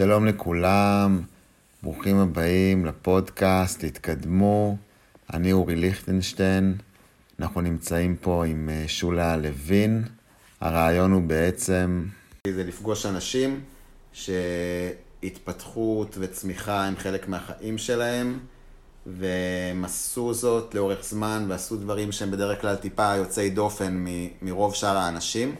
[0.00, 1.22] שלום לכולם,
[1.82, 4.76] ברוכים הבאים לפודקאסט, התקדמו.
[5.34, 6.76] אני אורי ליכטנשטיין,
[7.40, 10.04] אנחנו נמצאים פה עם אה, שולה לוין.
[10.60, 12.04] הרעיון הוא בעצם...
[12.46, 13.60] זה לפגוש אנשים
[14.12, 18.38] שהתפתחות וצמיחה הם חלק מהחיים שלהם,
[19.06, 24.04] והם עשו זאת לאורך זמן ועשו דברים שהם בדרך כלל טיפה יוצאי דופן
[24.42, 25.54] מרוב שאר האנשים.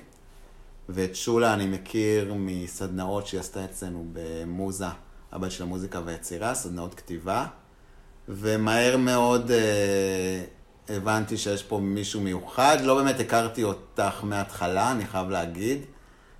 [0.92, 4.86] ואת שולה אני מכיר מסדנאות שהיא עשתה אצלנו במוזה,
[5.32, 7.46] הבית של המוזיקה והיצירה, סדנאות כתיבה,
[8.28, 10.44] ומהר מאוד אה,
[10.88, 12.76] הבנתי שיש פה מישהו מיוחד.
[12.82, 15.78] לא באמת הכרתי אותך מההתחלה, אני חייב להגיד,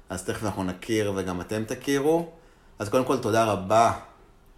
[0.08, 2.30] אז תכף אנחנו נכיר וגם אתם תכירו.
[2.78, 3.92] אז קודם כל, תודה רבה.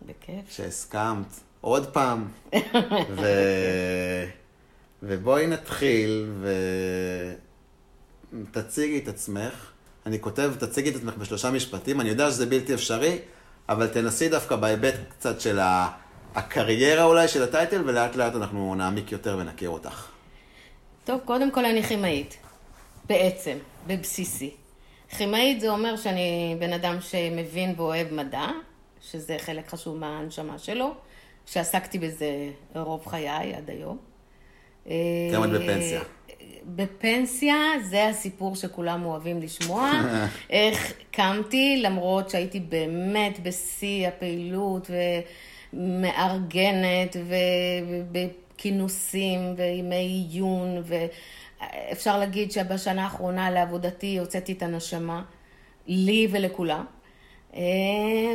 [0.06, 0.50] בכיף.
[0.50, 1.40] שהסכמת.
[1.60, 2.28] עוד פעם.
[3.16, 3.26] ו...
[5.02, 6.32] ובואי נתחיל
[8.32, 9.71] ותציגי את עצמך.
[10.06, 13.18] אני כותב, תציגי את עצמך בשלושה משפטים, אני יודע שזה בלתי אפשרי,
[13.68, 15.58] אבל תנסי דווקא בהיבט קצת של
[16.34, 20.08] הקריירה אולי של הטייטל, ולאט לאט אנחנו נעמיק יותר ונכיר אותך.
[21.04, 22.36] טוב, קודם כל אני כימאית,
[23.08, 24.50] בעצם, בבסיסי.
[25.16, 28.46] כימאית זה אומר שאני בן אדם שמבין ואוהב מדע,
[29.00, 30.94] שזה חלק חשוב מההנשמה שלו,
[31.46, 33.98] שעסקתי בזה רוב חיי עד היום.
[35.32, 36.00] כמה את בפנסיה?
[36.66, 39.90] בפנסיה זה הסיפור שכולם אוהבים לשמוע.
[40.50, 44.90] איך קמתי, למרות שהייתי באמת בשיא הפעילות
[45.72, 47.16] ומארגנת
[48.12, 55.22] ובכינוסים וימי עיון, ואפשר להגיד שבשנה האחרונה לעבודתי הוצאתי את הנשמה,
[55.86, 56.84] לי ולכולם.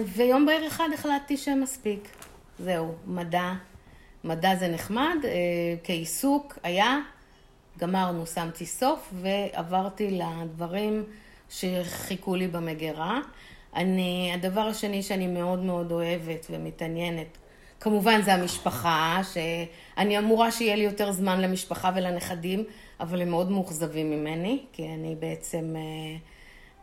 [0.05, 2.09] ויום בהיר אחד החלטתי שמספיק.
[2.59, 3.53] זהו, מדע.
[4.23, 5.17] מדע זה נחמד,
[5.83, 6.97] כעיסוק היה,
[7.77, 11.03] גמרנו, שמתי סוף ועברתי לדברים
[11.49, 13.19] שחיכו לי במגירה.
[13.75, 17.37] אני, הדבר השני שאני מאוד מאוד אוהבת ומתעניינת,
[17.79, 22.63] כמובן זה המשפחה, שאני אמורה שיהיה לי יותר זמן למשפחה ולנכדים,
[22.99, 25.81] אבל הם מאוד מאוכזבים ממני, כי אני בעצם אה,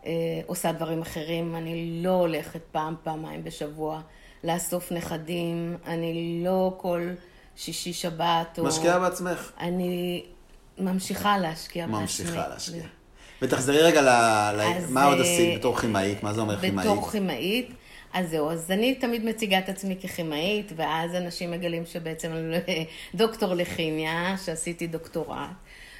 [0.06, 1.56] אה, עושה דברים אחרים.
[1.56, 4.00] אני לא הולכת פעם, פעמיים בשבוע
[4.44, 7.08] לאסוף נכדים, אני לא כל
[7.56, 8.58] שישי שבת.
[8.62, 9.52] משקיעה בעצמך.
[9.60, 10.24] אני
[10.78, 12.00] ממשיכה להשקיע בעצמי.
[12.00, 12.82] ממשיכה להשקיע.
[13.42, 14.08] ותחזרי רגע ל...
[14.60, 16.22] אז, מה עוד עשית אה, בתור כימאית?
[16.22, 16.86] מה זה אומר כימאית?
[16.86, 17.70] בתור כימאית.
[18.12, 23.54] אז זהו, אז אני תמיד מציגה את עצמי ככימאית, ואז אנשים מגלים שבעצם אני דוקטור
[23.54, 25.38] לכימיה, שעשיתי דוקטורט.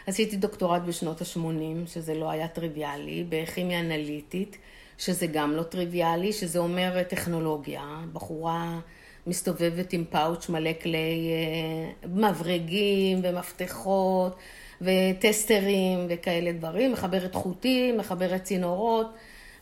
[0.07, 4.59] עשיתי דוקטורט בשנות ה-80, שזה לא היה טריוויאלי, בכימיה אנליטית,
[4.99, 8.01] שזה גם לא טריוויאלי, שזה אומר טכנולוגיה.
[8.13, 8.79] בחורה
[9.27, 14.37] מסתובבת עם פאוץ' מלא כלי אה, מברגים ומפתחות.
[14.81, 19.07] וטסטרים וכאלה דברים, מחברת חוטים, מחברת צינורות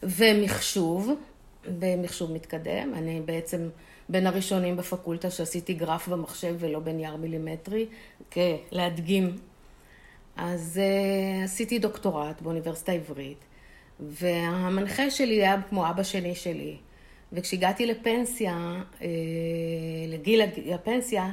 [0.03, 1.11] ומחשוב,
[1.79, 2.95] במחשוב מתקדם.
[2.95, 3.69] אני בעצם
[4.09, 7.87] בין הראשונים בפקולטה שעשיתי גרף במחשב ולא בנייר מילימטרי,
[8.71, 9.37] להדגים.
[10.37, 13.39] אז uh, עשיתי דוקטורט באוניברסיטה העברית,
[14.01, 16.77] והמנחה שלי היה כמו אבא שני שלי.
[17.33, 19.03] וכשהגעתי לפנסיה, uh,
[20.09, 20.43] לגיל
[20.75, 21.31] הפנסיה,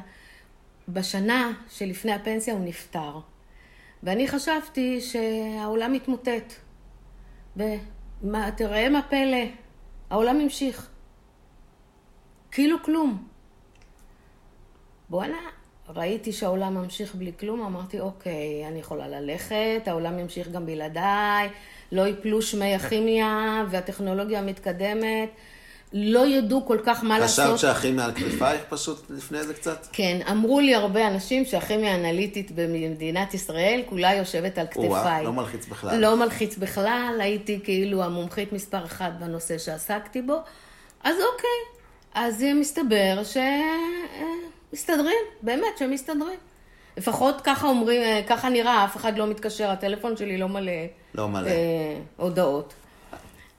[0.88, 3.18] בשנה שלפני הפנסיה הוא נפטר.
[4.02, 6.52] ואני חשבתי שהעולם מתמוטט.
[7.56, 9.44] ותראה מה פלא,
[10.10, 10.90] העולם המשיך.
[12.50, 13.28] כאילו כלום.
[15.08, 15.38] בואנה,
[15.88, 21.48] ראיתי שהעולם ממשיך בלי כלום, אמרתי, אוקיי, אני יכולה ללכת, העולם ימשיך גם בלעדיי,
[21.92, 25.28] לא יפלו שמי הכימיה והטכנולוגיה המתקדמת.
[25.92, 27.44] לא ידעו כל כך מה לעשות.
[27.44, 29.86] חשבת שהכימיה על כתפייך פשוט לפני זה קצת?
[29.92, 35.20] כן, אמרו לי הרבה אנשים שהכימיה האנליטית במדינת ישראל כולה יושבת על כתפיי.
[35.20, 36.00] או לא מלחיץ בכלל.
[36.00, 40.36] לא מלחיץ בכלל, הייתי כאילו המומחית מספר אחת בנושא שעסקתי בו.
[41.04, 41.80] אז אוקיי,
[42.14, 43.22] אז מסתבר
[44.72, 46.38] שמסתדרים, באמת שמסתדרים.
[46.96, 50.72] לפחות ככה אומרים, ככה נראה, אף אחד לא מתקשר, הטלפון שלי לא מלא.
[51.14, 51.48] לא מלא.
[51.48, 52.74] אה, הודעות.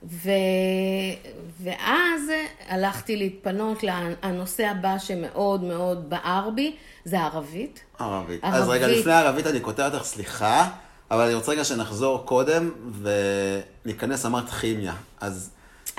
[0.03, 0.29] ו...
[1.63, 2.21] ואז
[2.67, 6.75] הלכתי להתפנות לנושא הבא שמאוד מאוד בער בי,
[7.05, 7.79] זה ערבית.
[7.99, 8.43] ערבית.
[8.43, 8.61] ערבית.
[8.61, 10.69] אז רגע, לפני ערבית אני כותב אותך, סליחה,
[11.11, 12.71] אבל אני רוצה רגע שנחזור קודם
[13.85, 14.93] וניכנס, אמרת כימיה.
[15.21, 15.49] אז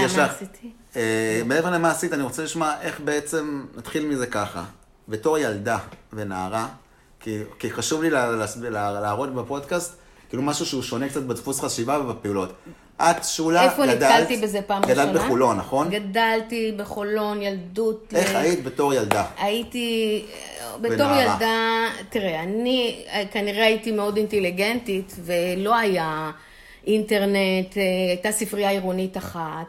[0.01, 0.31] יש לך...
[0.31, 0.71] עשיתי?
[0.97, 4.65] אה, מעבר למה עשית, אני רוצה לשמוע איך בעצם, נתחיל מזה ככה.
[5.09, 5.79] בתור ילדה
[6.13, 6.69] ונערה,
[7.21, 8.11] כי, כי חשוב לי
[8.71, 9.97] להראות בפודקאסט,
[10.29, 12.53] כאילו משהו שהוא שונה קצת בדפוס חשיבה ובפעולות.
[12.97, 14.03] את, שולה, איפה גדלת...
[14.03, 15.05] איפה נתקלתי בזה פעם ראשונה?
[15.05, 15.91] גדלת בחולון, נכון?
[15.91, 18.15] גדלתי בחולון, ילדות.
[18.17, 18.37] איך ל...
[18.37, 19.25] היית בתור ילדה?
[19.39, 20.25] הייתי...
[20.81, 21.23] בתור ונערה.
[21.23, 21.89] ילדה...
[22.11, 26.31] תראה, אני כנראה הייתי מאוד אינטליגנטית, ולא היה
[26.87, 27.75] אינטרנט,
[28.09, 29.67] הייתה ספרייה עירונית אחת.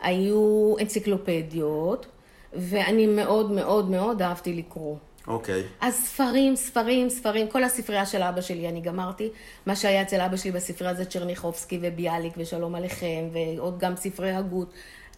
[0.00, 2.06] היו אנציקלופדיות,
[2.52, 4.96] ואני מאוד מאוד מאוד אהבתי לקרוא.
[5.26, 5.62] אוקיי.
[5.80, 9.28] אז ספרים, ספרים, ספרים, כל הספרייה של אבא שלי, אני גמרתי.
[9.66, 14.72] מה שהיה אצל אבא שלי בספרייה זה צ'רניחובסקי וביאליק ושלום עליכם, ועוד גם ספרי הגות.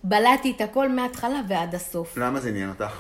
[0.05, 2.17] בלעתי את הכל מההתחלה ועד הסוף.
[2.17, 2.93] למה זה עניין אותך?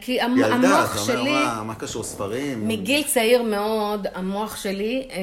[0.00, 1.30] כי המ- ילדה, המוח אתה אומר, שלי...
[1.32, 2.68] מה, מה קשור ספרים?
[2.68, 5.16] מגיל צעיר מאוד, המוח שלי אה,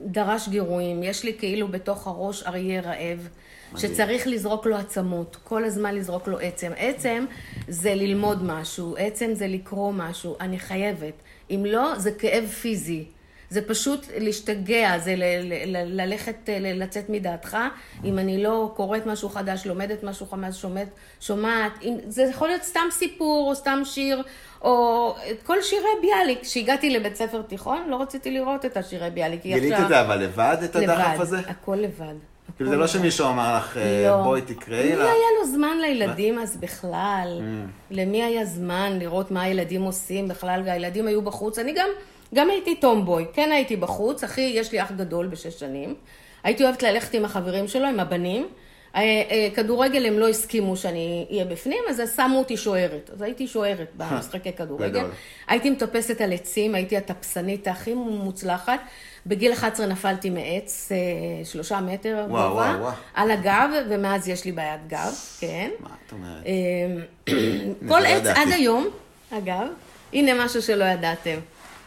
[0.00, 1.02] דרש גירויים.
[1.02, 3.28] יש לי כאילו בתוך הראש אריה רעב.
[3.76, 6.72] שצריך לזרוק לו עצמות, כל הזמן לזרוק לו עצם.
[6.76, 7.24] עצם
[7.68, 11.14] זה ללמוד משהו, עצם זה לקרוא משהו, אני חייבת.
[11.50, 13.04] אם לא, זה כאב פיזי.
[13.50, 17.56] זה פשוט להשתגע, זה ל- ל- ל- ללכת, אה, ל- לצאת מדעתך.
[18.04, 20.88] אם אני לא קוראת משהו חדש, לומדת משהו חדש, שומעת,
[21.20, 24.22] שומעת, אם, זה יכול להיות סתם סיפור, או סתם שיר,
[24.62, 25.14] או
[25.46, 26.42] כל שירי ביאליק.
[26.42, 29.42] כשהגעתי לבית ספר תיכון, לא רציתי לראות את השירי ביאליק.
[29.42, 31.38] גילית עכשיו- את זה אבל לבד, את הדחף לבד, הזה?
[31.38, 32.14] הכל לבד.
[32.56, 32.86] כאילו זה לא.
[32.86, 34.22] שמישהו אמר לך, אה, לא.
[34.22, 35.04] בואי תקראי מי לה.
[35.04, 37.40] היה לו זמן לילדים אז בכלל?
[37.90, 40.62] למי היה זמן לראות מה הילדים עושים בכלל?
[40.66, 41.58] והילדים היו בחוץ.
[41.58, 41.88] אני גם,
[42.34, 44.24] גם הייתי טומבוי, כן הייתי בחוץ.
[44.24, 45.94] אחי, יש לי אח גדול בשש שנים.
[46.42, 48.48] הייתי אוהבת ללכת עם החברים שלו, עם הבנים.
[48.94, 53.10] אה, אה, כדורגל הם לא הסכימו שאני אהיה בפנים, אז שמו אותי שוערת.
[53.14, 55.04] אז הייתי שוערת במשחקי כדורגל.
[55.48, 58.80] הייתי מטפסת על עצים, הייתי הטפסנית הכי מוצלחת.
[59.26, 62.92] בגיל 11 נפלתי מעץ, אה, שלושה מטר גובה.
[63.14, 65.70] על הגב, ומאז יש לי בעיית גב, כן.
[65.80, 66.44] מה את אומרת?
[67.82, 68.40] לא כל עץ ידעתי.
[68.40, 68.88] עד היום,
[69.30, 69.66] אגב,
[70.12, 71.38] הנה משהו שלא ידעתם.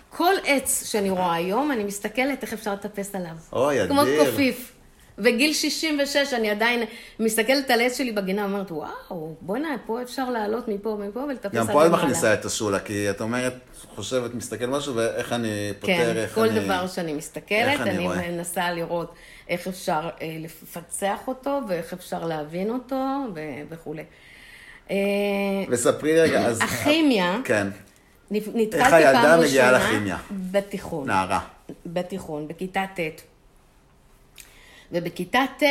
[0.09, 3.35] כל עץ שאני רואה היום, אני מסתכלת איך אפשר לטפס עליו.
[3.53, 4.25] אוי, כמו אדיר.
[4.25, 4.72] קופיף.
[5.17, 6.83] בגיל 66 אני עדיין
[7.19, 11.67] מסתכלת על עץ שלי בגינה ואומרת, וואו, בוא'נה, פה אפשר לעלות מפה ומפה ולטפס גם.
[11.67, 13.53] פה את מכניסה את השולה, כי את אומרת,
[13.95, 16.59] חושבת, מסתכל משהו, ואיך אני פותר, כן, איך כל אני...
[16.59, 18.31] דבר שאני מסתכלת, אני אני?
[18.31, 19.13] מנסה לראות
[19.49, 22.95] איך אפשר אה, לפצח אותו, ואיך אפשר להבין אותו,
[23.35, 24.03] ו- וכולי.
[24.91, 24.95] אה,
[25.69, 26.61] וספרי רגע, אז...
[26.61, 27.67] הכימיה, כן,
[28.31, 30.17] נתקלתי איך הילדה פעם מגיעה ראשונה לכימיה?
[30.31, 31.07] בתיכון.
[31.07, 31.39] נערה.
[31.85, 33.32] בתיכון, בכיתה ט'.
[34.91, 35.63] ובכיתה ט'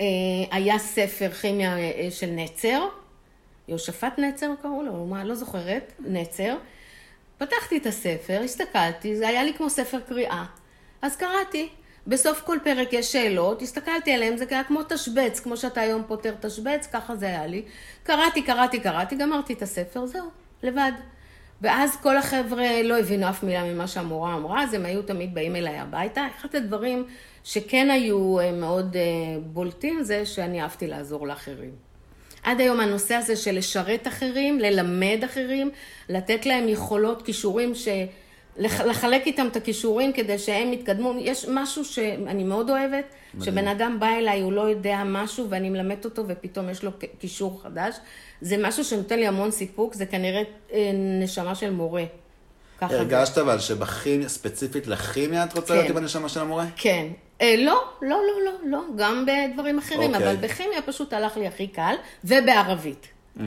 [0.00, 0.04] אה,
[0.50, 2.88] היה ספר כימיה אה, של נצר,
[3.68, 6.56] יהושפט נצר קראו לו, מה, לא זוכרת, נצר.
[7.38, 10.44] פתחתי את הספר, הסתכלתי, זה היה לי כמו ספר קריאה.
[11.02, 11.68] אז קראתי.
[12.06, 16.34] בסוף כל פרק יש שאלות, הסתכלתי עליהן, זה היה כמו תשבץ, כמו שאתה היום פותר
[16.40, 17.62] תשבץ, ככה זה היה לי.
[18.02, 20.28] קראתי, קראתי, קראתי, גמרתי את הספר, זהו,
[20.62, 20.92] לבד.
[21.62, 25.56] ואז כל החבר'ה לא הבינו אף מילה ממה שהמורה אמרה, אז הם היו תמיד באים
[25.56, 26.26] אליי הביתה.
[26.40, 27.04] אחד הדברים
[27.44, 29.02] שכן היו אה, מאוד אה,
[29.40, 31.70] בולטים זה שאני אהבתי לעזור לאחרים.
[32.42, 35.70] עד היום הנושא הזה של לשרת אחרים, ללמד אחרים,
[36.08, 37.88] לתת להם יכולות, כישורים, ש...
[38.56, 41.12] לח- לחלק איתם את הכישורים כדי שהם יתקדמו.
[41.20, 43.04] יש משהו שאני מאוד אוהבת,
[43.42, 47.60] שבן אדם בא אליי, הוא לא יודע משהו ואני מלמדת אותו ופתאום יש לו כישור
[47.62, 47.94] חדש.
[48.40, 50.42] זה משהו שנותן לי המון סיפוק, זה כנראה
[50.72, 52.04] אה, נשמה של מורה.
[52.80, 53.00] ככה זה.
[53.00, 55.80] הרגשת אבל שבכימיה, ספציפית לכימיה, את רוצה כן.
[55.80, 56.66] להיות בנשמה של המורה?
[56.76, 57.06] כן.
[57.40, 60.32] אה, לא, לא, לא, לא, לא, גם בדברים אחרים, אוקיי.
[60.32, 61.94] אבל בכימיה פשוט הלך לי הכי קל,
[62.24, 63.06] ובערבית.
[63.36, 63.40] Mm.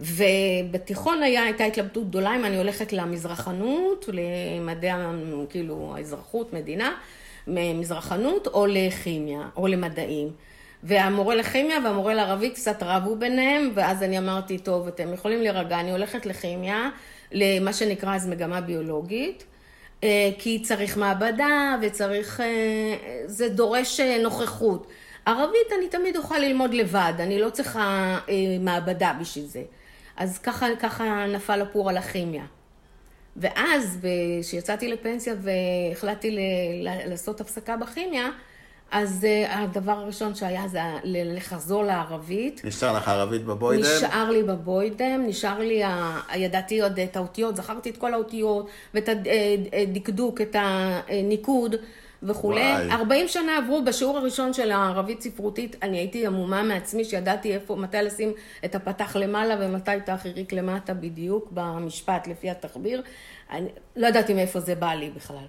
[0.00, 4.90] ובתיכון היה, הייתה התלבטות גדולה אם אני הולכת למזרחנות, למדעי,
[5.50, 6.94] כאילו, האזרחות, מדינה,
[7.48, 10.28] מזרחנות, או לכימיה, או למדעים.
[10.82, 15.90] והמורה לכימיה והמורה לערבית קצת רבו ביניהם, ואז אני אמרתי, טוב, אתם יכולים להירגע, אני
[15.90, 16.90] הולכת לכימיה,
[17.32, 19.44] למה שנקרא אז מגמה ביולוגית.
[20.04, 24.86] אה, כי צריך מעבדה וצריך, אה, זה דורש אה, נוכחות.
[25.26, 28.18] ערבית אני תמיד אוכל ללמוד לבד, אני לא צריכה
[28.60, 29.62] מעבדה בשביל זה.
[30.16, 32.44] אז ככה, ככה נפל הפור על הכימיה.
[33.40, 33.98] ואז,
[34.42, 36.38] כשיצאתי לפנסיה והחלטתי ל-
[36.88, 38.30] ל- לעשות הפסקה בכימיה,
[38.90, 42.60] אז אה, הדבר הראשון שהיה זה ל- לחזור לערבית.
[42.64, 43.82] נשאר לך ערבית בבוידם?
[43.96, 46.20] נשאר לי בבוידם, נשאר לי, ה...
[46.36, 49.08] ידעתי עוד את האותיות, זכרתי את כל האותיות, ואת
[49.72, 51.74] הדקדוק, את הניקוד
[52.22, 52.60] וכולי.
[52.60, 52.90] וואי.
[52.90, 57.96] 40 שנה עברו בשיעור הראשון של הערבית ספרותית, אני הייתי עמומה מעצמי, שידעתי איפה, מתי
[58.02, 58.32] לשים
[58.64, 63.02] את הפתח למעלה ומתי את האחריק למטה בדיוק במשפט, לפי התחביר.
[63.50, 65.46] אני לא ידעתי מאיפה זה בא לי בכלל.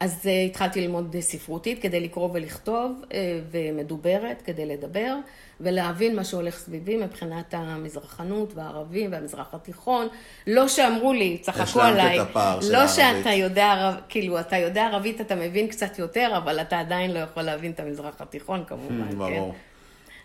[0.00, 3.12] אז uh, התחלתי ללמוד ספרותית כדי לקרוא ולכתוב, uh,
[3.50, 5.14] ומדוברת כדי לדבר,
[5.60, 10.06] ולהבין מה שהולך סביבי מבחינת המזרחנות והערבים והמזרח התיכון.
[10.46, 12.96] לא שאמרו לי, צחקו השלמת את עליי, הפער של לא הערבית.
[12.96, 17.18] שאתה יודע, ערב- כאילו, אתה יודע ערבית, אתה מבין קצת יותר, אבל אתה עדיין לא
[17.18, 19.18] יכול להבין את המזרח התיכון כמובן, כן?
[19.18, 19.54] ברור.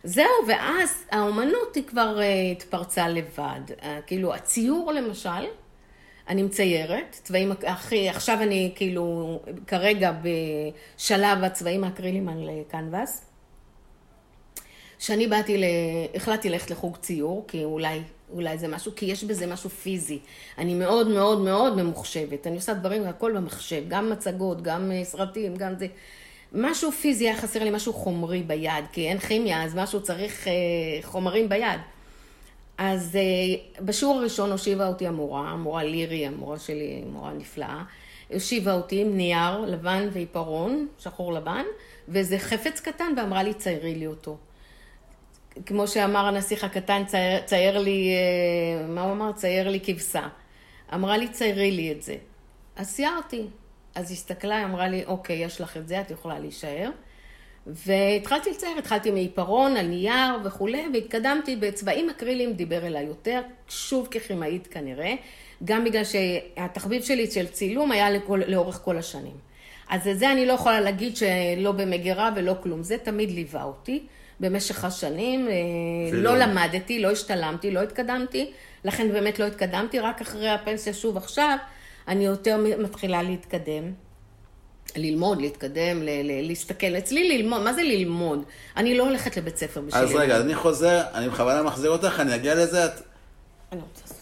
[0.03, 2.20] זהו, ואז האומנות היא כבר
[2.51, 3.62] התפרצה לבד.
[4.08, 5.30] כאילו, הציור למשל,
[6.27, 13.25] אני מציירת, צבעים הכי, עכשיו אני כאילו כרגע בשלב הצבעים האקריליים על קנבס,
[15.03, 15.63] שאני באתי, ל...
[16.15, 18.01] החלטתי ללכת לחוג ציור, כי אולי,
[18.34, 20.20] אולי זה משהו, כי יש בזה משהו פיזי.
[20.58, 22.48] אני מאוד מאוד מאוד ממוחשבת.
[22.48, 25.88] אני עושה דברים, הכל במחשב, גם מצגות, גם אה, סרטים, גם זה.
[26.51, 30.53] משהו פיזי היה חסר לי, משהו חומרי ביד, כי אין כימיה, אז משהו צריך אה,
[31.01, 31.80] חומרים ביד.
[32.92, 37.84] אז אה, בשיעור הראשון הושיבה אותי המורה, המורה לירי, המורה שלי, מורה נפלאה,
[38.34, 41.63] הושיבה אותי עם נייר לבן ועיפרון, שחור לבן,
[42.08, 44.38] ואיזה חפץ קטן, ואמרה לי, ציירי לי אותו.
[45.66, 49.32] כמו שאמר הנסיך הקטן, צייר, צייר לי, אה, מה הוא אמר?
[49.32, 50.28] צייר לי כבשה.
[50.94, 52.16] אמרה לי, ציירי לי את זה.
[52.75, 53.48] אז ציירתי.
[53.96, 56.90] אז הסתכלה, אמרה לי, אוקיי, יש לך את זה, את יכולה להישאר.
[57.67, 64.67] והתחלתי לצייר, התחלתי מעיפרון על נייר וכולי, והתקדמתי בצבעים אקריליים, דיבר אליי יותר, שוב ככימאית
[64.67, 65.13] כנראה,
[65.63, 69.38] גם בגלל שהתחביב שלי של צילום היה לכל, לאורך כל השנים.
[69.89, 74.03] אז את זה אני לא יכולה להגיד שלא במגירה ולא כלום, זה תמיד ליווה אותי
[74.39, 75.53] במשך השנים, אה,
[76.12, 78.51] לא למדתי, לא השתלמתי, לא התקדמתי,
[78.86, 81.58] לכן באמת לא התקדמתי, רק אחרי הפנסיה שוב עכשיו,
[82.08, 83.84] אני יותר מתחילה להתקדם.
[84.96, 86.98] ללמוד, להתקדם, ל- ל- להסתכל.
[86.98, 88.44] אצלי ללמוד, מה זה ללמוד?
[88.78, 90.04] אני לא הולכת לבית ספר בשביל...
[90.04, 92.86] אז רגע, אני חוזר, אני בכוונה מחזיר אותך, אני אגיע לזה.
[92.86, 92.92] את...
[93.72, 94.14] אני רוצה.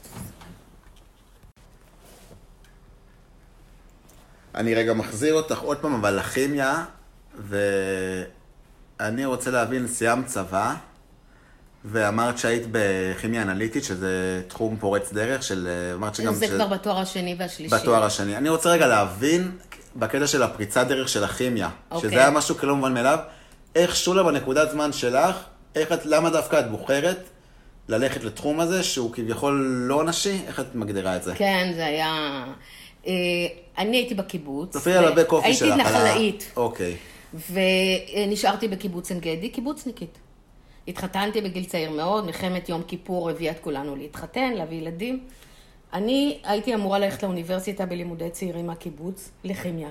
[4.55, 6.85] אני רגע מחזיר אותך עוד פעם, אבל לכימיה,
[7.39, 10.75] ואני רוצה להבין, סיימת צבא,
[11.85, 15.67] ואמרת שהיית בכימיה אנליטית, שזה תחום פורץ דרך, של...
[15.93, 16.33] אמרת שגם...
[16.33, 17.75] זה ש- כבר בתואר השני והשלישי.
[17.75, 18.37] בתואר השני.
[18.37, 19.51] אני רוצה רגע להבין,
[19.95, 22.09] בקטע של הפריצת דרך של הכימיה, אוקיי.
[22.09, 23.19] שזה היה משהו כלא מובן מאליו,
[23.75, 25.35] איך שולה בנקודת זמן שלך,
[25.75, 27.17] איך את, למה דווקא את בוחרת
[27.87, 29.53] ללכת לתחום הזה, שהוא כביכול
[29.87, 30.39] לא נשי?
[30.47, 31.35] איך את מגדירה את זה?
[31.35, 32.43] כן, זה היה...
[33.07, 33.11] אה,
[33.77, 34.69] אני הייתי בקיבוץ.
[34.77, 35.71] תספרי על הבק אופי שלך.
[35.71, 36.95] הייתי על ה- נחלאית, אוקיי.
[37.51, 40.17] ונשארתי בקיבוץ עין גדי, קיבוצניקית.
[40.87, 45.19] התחתנתי בגיל צעיר מאוד, מלחמת יום כיפור הביאה את כולנו להתחתן, להביא ילדים.
[45.93, 49.89] אני הייתי אמורה ללכת לאוניברסיטה בלימודי צעירים מהקיבוץ, לכימיה.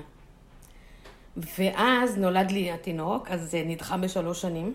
[1.57, 4.73] ואז נולד לי התינוק, אז זה נדחה בשלוש שנים.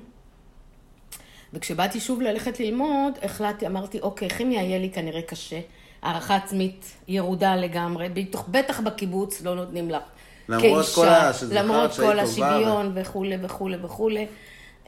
[1.53, 5.61] וכשבאתי שוב ללכת ללמוד, החלטתי, אמרתי, אוקיי, כימיה יהיה לי כנראה קשה.
[6.03, 10.03] הערכה עצמית ירודה לגמרי, בטח, בטח בקיבוץ לא נותנים לך.
[10.49, 14.27] למרות כאישה, כל ה- שזכרת למרות כל השוויון וכולי וכולי וכולי.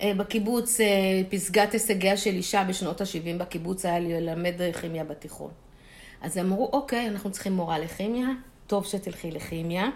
[0.00, 0.86] אה, בקיבוץ, אה,
[1.30, 5.50] פסגת הישגיה של אישה בשנות ה-70 בקיבוץ היה לי ללמד כימיה בתיכון.
[6.20, 8.28] אז אמרו, אוקיי, אנחנו צריכים מורה לכימיה,
[8.66, 9.88] טוב שתלכי לכימיה.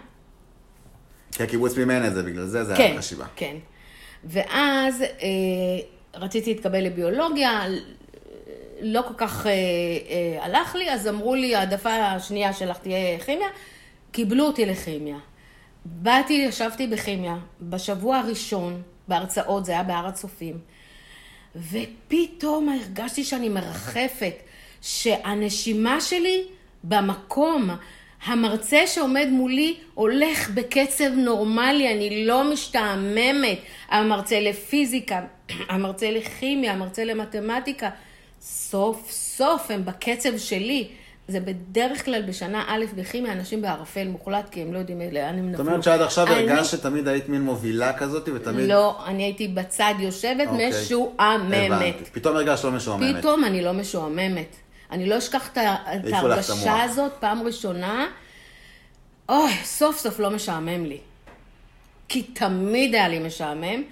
[1.31, 3.25] כי הקיבוץ מימן את זה, בגלל זה זה כן, היה חשיבה.
[3.35, 3.55] כן.
[4.23, 5.07] ואז אה,
[6.13, 7.65] רציתי להתקבל לביולוגיה,
[8.81, 13.47] לא כל כך אה, אה, הלך לי, אז אמרו לי, העדפה השנייה שלך תהיה כימיה,
[14.11, 15.17] קיבלו אותי לכימיה.
[15.85, 20.59] באתי, ישבתי בכימיה, בשבוע הראשון, בהרצאות, זה היה בהר הצופים,
[21.55, 24.33] ופתאום הרגשתי שאני מרחפת,
[24.83, 26.43] שהנשימה שלי
[26.83, 27.69] במקום.
[28.25, 33.57] המרצה שעומד מולי הולך בקצב נורמלי, אני לא משתעממת.
[33.89, 35.21] המרצה לפיזיקה,
[35.69, 37.89] המרצה לכימיה, המרצה למתמטיקה.
[38.41, 40.87] סוף סוף הם בקצב שלי.
[41.27, 45.51] זה בדרך כלל בשנה א' בכימיה, אנשים בערפל מוחלט, כי הם לא יודעים לאן הם
[45.51, 45.57] נפלו.
[45.57, 48.69] זאת אומרת שעד עכשיו אני- הרגשת שתמיד היית מין מובילה כזאת, ותמיד...
[48.69, 50.69] לא, אני הייתי בצד יושבת אוקיי.
[50.69, 51.71] משועממת.
[51.71, 52.03] הבנתי.
[52.11, 53.15] פתאום הרגשת לא משועממת.
[53.19, 54.55] פתאום אני לא משועממת.
[54.93, 55.57] אני לא אשכח את.
[55.57, 58.07] ההרגשה הזאת, פעם ראשונה,
[59.29, 60.97] אוי, סוף סוף לא משעמם לי.
[62.09, 63.83] כי תמיד היה לי משעמם,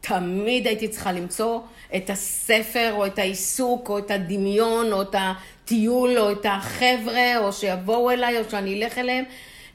[0.00, 1.60] תמיד הייתי צריכה למצוא
[1.96, 7.52] את הספר, או את העיסוק, או את הדמיון, או את הטיול, או את החבר'ה, או
[7.52, 9.24] שיבואו אליי, או שאני אלך אליהם.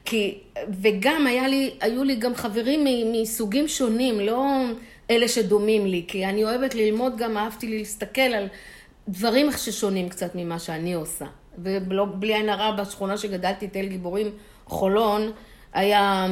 [0.05, 0.37] כי,
[0.81, 4.45] וגם היה לי, היו לי גם חברים מסוגים שונים, לא
[5.09, 8.47] אלה שדומים לי, כי אני אוהבת ללמוד, גם אהבתי להסתכל על
[9.09, 11.25] דברים ששונים קצת ממה שאני עושה.
[11.57, 14.31] ובלי עין הרע, בשכונה שגדלתי, תל גיבורים,
[14.65, 15.31] חולון,
[15.73, 16.25] היה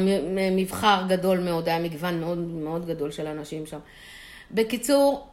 [0.52, 3.78] מבחר גדול מאוד, היה מגוון מאוד מאוד גדול של אנשים שם.
[4.50, 5.28] בקיצור,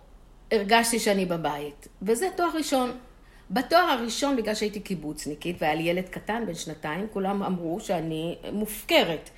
[0.51, 2.91] הרגשתי שאני בבית, וזה תואר ראשון.
[3.51, 9.29] בתואר הראשון, בגלל שהייתי קיבוצניקית והיה לי ילד קטן בן שנתיים, כולם אמרו שאני מופקרת.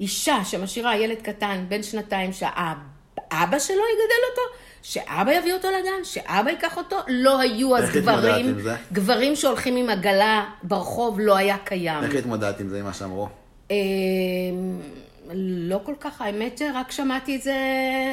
[0.00, 4.42] אישה שמשאירה ילד קטן בן שנתיים שאבא שלו יגדל אותו,
[4.82, 8.56] שאבא יביא אותו לגן, שאבא ייקח אותו, לא היו אז גברים?
[8.92, 12.04] גברים שהולכים עם עגלה ברחוב לא היה קיים.
[12.04, 13.28] איך התמודדת עם זה, עם מה שאמרו?
[13.70, 13.76] אה,
[15.34, 17.56] לא כל כך, האמת שרק שמעתי את זה,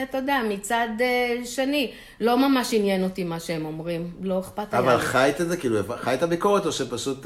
[0.10, 1.92] אתה יודע, מצד אה, שני.
[2.20, 5.02] לא ממש עניין אותי מה שהם אומרים, לא אכפת היה אבל לי.
[5.02, 5.58] חיית את זה?
[5.58, 7.26] כאילו, חיית ביקורת, או שפשוט...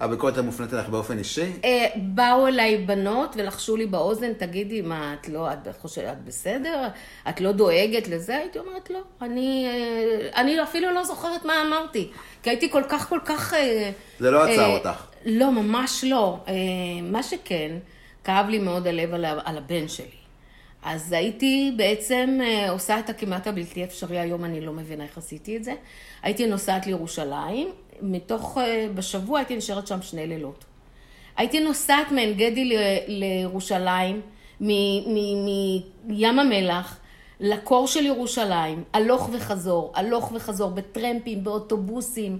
[0.00, 1.52] הביקורת המופנית אליך באופן אישי?
[1.64, 6.88] אה, באו אליי בנות ולחשו לי באוזן, תגידי, מה, את לא, את חושבת, את בסדר?
[7.28, 8.36] את לא דואגת לזה?
[8.36, 9.00] הייתי אומרת, לא.
[9.22, 12.10] אני, אה, אני אפילו לא זוכרת מה אמרתי,
[12.42, 13.54] כי הייתי כל כך, כל כך...
[13.54, 15.06] אה, זה לא עצר אה, אותך.
[15.24, 16.38] לא, ממש לא.
[16.48, 16.54] אה,
[17.02, 17.76] מה שכן,
[18.24, 20.24] כאב לי מאוד הלב על, הבן שלי.
[20.82, 25.64] אז הייתי בעצם עושה את הכמעט הבלתי אפשרי, היום אני לא מבינה איך עשיתי את
[25.64, 25.72] זה.
[26.22, 27.68] הייתי נוסעת לירושלים,
[28.02, 30.64] מתוך, אה, בשבוע הייתי נשארת שם שני לילות.
[31.36, 34.20] הייתי נוסעת מעין גדי ל- לירושלים,
[34.60, 36.98] מים המלח,
[37.40, 42.38] לקור של ירושלים, הלוך וחזור, הלוך וחזור, בטרמפים, באוטובוסים.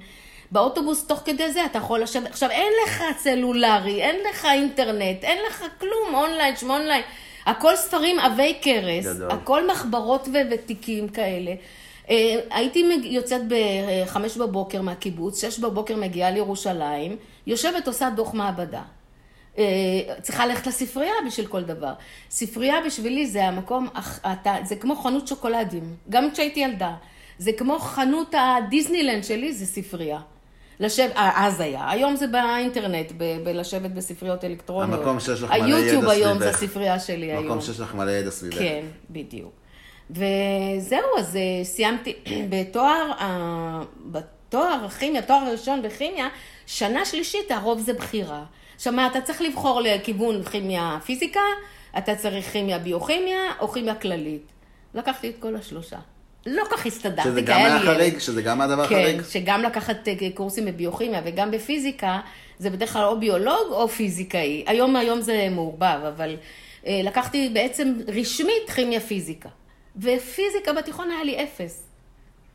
[0.52, 5.38] באוטובוס תוך כדי זה אתה יכול לשבת, עכשיו אין לך צלולרי, אין לך אינטרנט, אין
[5.48, 7.02] לך כלום, אונליין, שמונליין,
[7.46, 9.30] הכל ספרים עבי כרס, גדול.
[9.30, 11.54] הכל מחברות ותיקים כאלה.
[12.10, 18.82] אה, הייתי יוצאת בחמש בבוקר מהקיבוץ, שש בבוקר מגיעה לירושלים, יושבת עושה דוח מעבדה.
[19.58, 19.64] אה,
[20.22, 21.92] צריכה ללכת לספרייה בשביל כל דבר.
[22.30, 23.88] ספרייה בשבילי זה המקום,
[24.64, 26.94] זה כמו חנות שוקולדים, גם כשהייתי ילדה.
[27.38, 30.18] זה כמו חנות הדיסנילנד שלי, זה ספרייה.
[30.80, 34.98] לשב, אה, אז היה, היום זה באינטרנט, ב- בלשבת בספריות אלקטרוניות.
[35.00, 36.62] המקום שיש לך מלא ידע היוטיוב היום זה סביבך.
[36.62, 37.44] הספרייה שלי היום.
[37.46, 38.58] מקום שיש לך מלא ידע סביבך.
[38.58, 39.52] כן, בדיוק.
[40.10, 42.14] וזהו, אז אה, סיימתי
[42.50, 46.28] בתואר, ה- בתואר הכימיה, תואר ראשון בכימיה,
[46.66, 48.44] שנה שלישית הרוב זה בחירה.
[48.76, 51.40] עכשיו מה, אתה צריך לבחור לכיוון כימיה פיזיקה,
[51.98, 54.42] אתה צריך כימיה ביוכימיה או כימיה כללית.
[54.94, 55.96] לקחתי את כל השלושה.
[56.46, 57.80] לא כך הסתדרתי, שזה גם היה היה.
[57.82, 58.18] חריג?
[58.18, 59.22] שזה גם הדבר כן, חריג?
[59.30, 62.20] שגם לקחת אה, קורסים בביוכימיה וגם בפיזיקה,
[62.58, 64.64] זה בדרך כלל או ביולוג או פיזיקאי.
[64.66, 66.36] היום, היום זה מעורבב, אבל
[66.86, 69.48] אה, לקחתי בעצם רשמית כימיה פיזיקה.
[69.96, 71.86] ופיזיקה בתיכון היה לי אפס.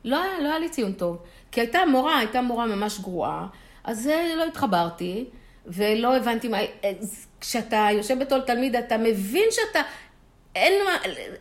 [0.03, 1.17] לא היה, לא היה לי ציון טוב.
[1.51, 3.47] כי הייתה מורה, הייתה מורה ממש גרועה,
[3.83, 5.25] אז לא התחברתי,
[5.65, 6.57] ולא הבנתי מה...
[7.41, 9.81] כשאתה יושב בתור תלמיד, אתה מבין שאתה...
[10.55, 10.73] אין,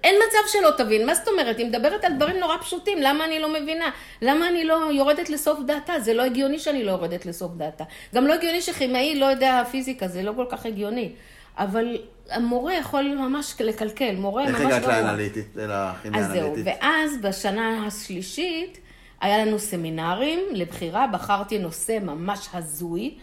[0.04, 1.58] אין מצב שלא תבין, מה זאת אומרת?
[1.58, 3.90] היא מדברת על דברים נורא פשוטים, למה אני לא מבינה?
[4.22, 6.00] למה אני לא יורדת לסוף דעתה?
[6.00, 7.84] זה לא הגיוני שאני לא יורדת לסוף דעתה.
[8.14, 11.12] גם לא הגיוני שכימאי לא יודע פיזיקה, זה לא כל כך הגיוני.
[11.58, 11.98] אבל
[12.30, 14.60] המורה יכול ממש לקלקל, מורה ממש איך.
[14.60, 15.46] הגעת לאנליטית?
[15.56, 16.54] לכימיה אז זהו?
[16.64, 18.78] ואז בשנה השלישית
[19.20, 23.14] היה לנו סמינרים לבחירה, בחרתי נושא ממש הזוי,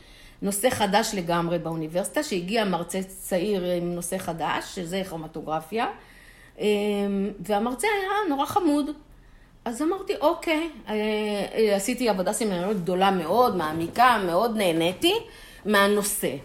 [0.41, 5.87] נושא חדש לגמרי באוניברסיטה, שהגיע מרצה צעיר עם נושא חדש, שזה כרומטוגרפיה,
[6.59, 6.65] אמ,
[7.39, 8.85] והמרצה היה נורא חמוד.
[9.65, 15.13] אז אמרתי, אוקיי, אה, אה, עשיתי עבודה סמינרית גדולה מאוד, מעמיקה, מאוד נהניתי
[15.65, 16.35] מהנושא,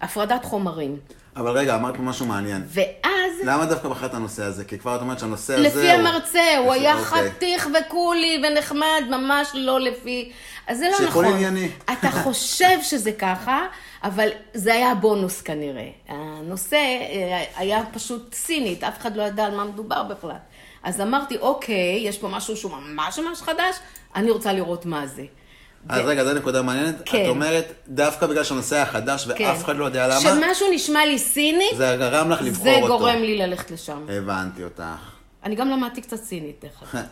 [0.00, 0.96] הפרדת חומרים.
[1.36, 2.62] אבל רגע, אמרת פה משהו מעניין.
[2.66, 3.32] ואז...
[3.44, 4.64] למה דווקא בחרת את הנושא הזה?
[4.64, 5.98] כי כבר את אומרת שהנושא הזה לפי הוא...
[5.98, 7.30] המרצה, הוא היה אוקיי.
[7.30, 10.32] חתיך וקולי ונחמד, ממש לא לפי...
[10.66, 11.24] אז זה לא נכון.
[11.24, 11.68] ענייני.
[11.84, 13.66] אתה חושב שזה ככה,
[14.04, 15.88] אבל זה היה בונוס כנראה.
[16.08, 20.36] הנושא אה, היה פשוט סינית, אף אחד לא ידע על מה מדובר בכלל.
[20.82, 23.76] אז אמרתי, אוקיי, יש פה משהו שהוא ממש ממש חדש,
[24.14, 25.24] אני רוצה לראות מה זה.
[25.88, 26.94] אז רגע, זו נקודה מעניינת.
[27.04, 27.22] כן.
[27.24, 29.44] את אומרת, דווקא בגלל שהנושא היה חדש כן.
[29.44, 32.98] ואף אחד לא יודע למה, שמשהו נשמע לי סיני, זה גרם לך לבחור זה אותו.
[32.98, 34.06] גורם לי ללכת לשם.
[34.08, 34.82] הבנתי אותך.
[35.44, 37.04] אני גם למדתי קצת סינית, דרך אגב.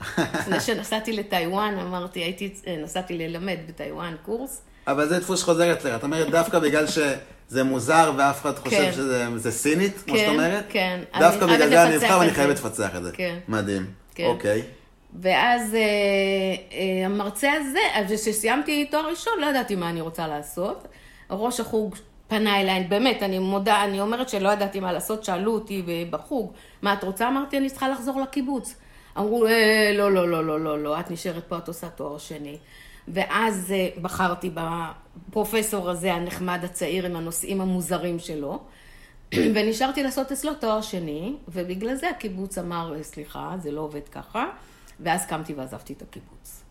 [0.40, 4.62] לפני שנסעתי לטיוואן, אמרתי, הייתי, נסעתי ללמד בטיוואן קורס.
[4.86, 5.94] אבל זה דפוס שחוזר אצלך.
[5.94, 8.92] את אומרת, דווקא בגלל שזה מוזר ואף אחד חושב כן.
[8.92, 11.00] שזה זה סינית, כמו כן, שאת אומרת, כן.
[11.18, 12.34] דווקא אני בגלל זה אני את ואני זה.
[12.34, 13.10] חייבת לפצח את זה.
[13.12, 13.38] כן.
[13.48, 13.86] מדהים.
[14.14, 14.24] כן.
[14.24, 14.62] אוקיי.
[15.20, 15.80] ואז אה,
[16.72, 17.78] אה, המרצה הזה,
[18.14, 20.88] כשסיימתי תואר ראשון, לא ידעתי מה אני רוצה לעשות.
[21.30, 21.96] ראש החוג
[22.28, 26.92] פנה אליי, באמת, אני מודה, אני אומרת שלא ידעתי מה לעשות, שאלו אותי בחוג, מה
[26.92, 27.28] את רוצה?
[27.28, 28.74] אמרתי, אני צריכה לחזור לקיבוץ.
[29.18, 32.58] אמרו, אה, לא, לא, לא, לא, לא, לא, את נשארת פה, את עושה תואר שני.
[33.08, 38.58] ואז אה, בחרתי בפרופסור הזה, הנחמד הצעיר, עם הנושאים המוזרים שלו.
[39.54, 44.46] ונשארתי לעשות אצלו תואר שני, ובגלל זה הקיבוץ אמר, סליחה, זה לא עובד ככה,
[45.00, 46.62] ואז קמתי ועזבתי את הקיבוץ.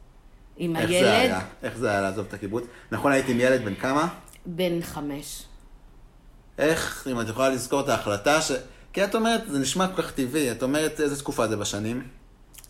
[0.58, 1.40] עם איך הילד, זה היה?
[1.64, 2.64] איך זה היה לעזוב את הקיבוץ?
[2.92, 4.08] נכון, הייתי עם ילד בן כמה?
[4.46, 5.44] בן חמש.
[6.58, 8.52] איך, אם את יכולה לזכור את ההחלטה ש...
[8.94, 12.08] כי את אומרת, זה נשמע כל כך טבעי, את אומרת, איזה תקופה זה בשנים?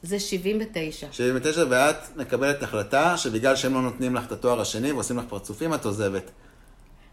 [0.03, 1.07] זה 79.
[1.11, 5.73] 79, ואת מקבלת החלטה שבגלל שהם לא נותנים לך את התואר השני ועושים לך פרצופים,
[5.73, 6.31] את עוזבת.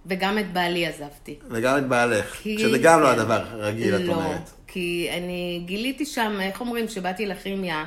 [0.06, 1.38] וגם את בעלי עזבתי.
[1.50, 3.18] וגם את בעלך, כי- שזה גם לא כן.
[3.20, 4.50] הדבר הרגיל, את לא, אומרת.
[4.66, 7.84] כי אני גיליתי שם, איך אומרים, כשבאתי לכימיה,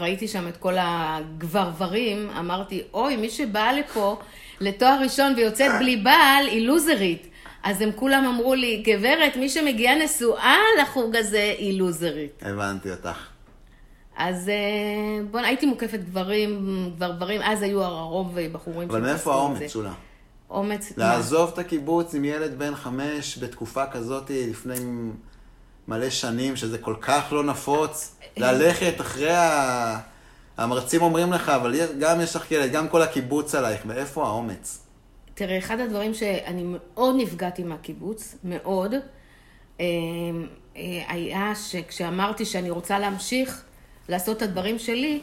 [0.00, 4.18] ראיתי שם את כל הגברברים, אמרתי, אוי, מי שבאה לפה
[4.60, 7.28] לתואר ראשון ויוצאת בלי בעל, היא לוזרית.
[7.62, 12.42] אז הם כולם אמרו לי, גברת, מי שמגיעה נשואה לחוג הזה, היא לוזרית.
[12.42, 13.26] הבנתי אותך.
[14.16, 19.72] אז אה, בוא, הייתי מוקפת גברים, גברברים, אז היו הרוב בחורים אבל מאיפה האומץ.
[19.72, 19.92] שולה?
[20.50, 20.92] אומץ...
[20.96, 24.74] לעזוב את הקיבוץ עם ילד בן חמש בתקופה כזאת לפני
[25.88, 29.98] מלא שנים, שזה כל כך לא נפוץ, ללכת אחרי ה...
[30.56, 34.86] המרצים אומרים לך, אבל גם יש לך ילד, גם כל הקיבוץ עלייך, מאיפה האומץ?
[35.34, 38.94] תראה, אחד הדברים שאני מאוד נפגעתי מהקיבוץ, מאוד,
[39.80, 39.86] אה,
[40.76, 43.62] אה, היה שכשאמרתי שאני רוצה להמשיך
[44.08, 45.20] לעשות את הדברים שלי,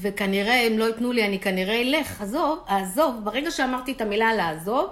[0.00, 3.14] וכנראה הם לא ייתנו לי, אני כנראה אלך, עזוב, עזוב.
[3.24, 4.90] ברגע שאמרתי את המילה לעזוב,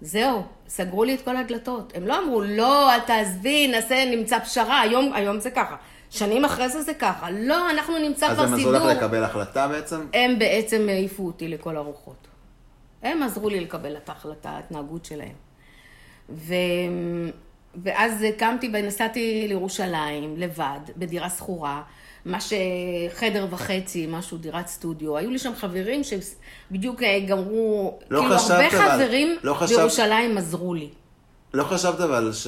[0.00, 1.92] זהו, סגרו לי את כל הדלתות.
[1.96, 5.76] הם לא אמרו, לא, אל תעזבי, נעשה, נמצא פשרה, היום, היום זה ככה.
[6.10, 7.30] שנים אחרי זה זה ככה.
[7.30, 8.54] לא, אנחנו נמצא כבר סידור.
[8.54, 10.06] אז הם עזרו לך לקבל החלטה בעצם?
[10.14, 12.28] הם בעצם העיפו אותי לכל הרוחות.
[13.02, 15.34] הם עזרו לי לקבל את ההחלטה, ההתנהגות שלהם.
[16.30, 16.54] ו...
[17.82, 21.82] ואז קמתי ונסעתי לירושלים לבד, בדירה שכורה.
[22.28, 25.16] מה שחדר וחצי, משהו, דירת סטודיו.
[25.16, 29.78] היו לי שם חברים שבדיוק אה, גמרו, לא כאילו חשבת, הרבה אבל, חברים לא חשבת,
[29.78, 30.88] בירושלים עזרו לי.
[31.54, 32.46] לא חשבת אבל ש...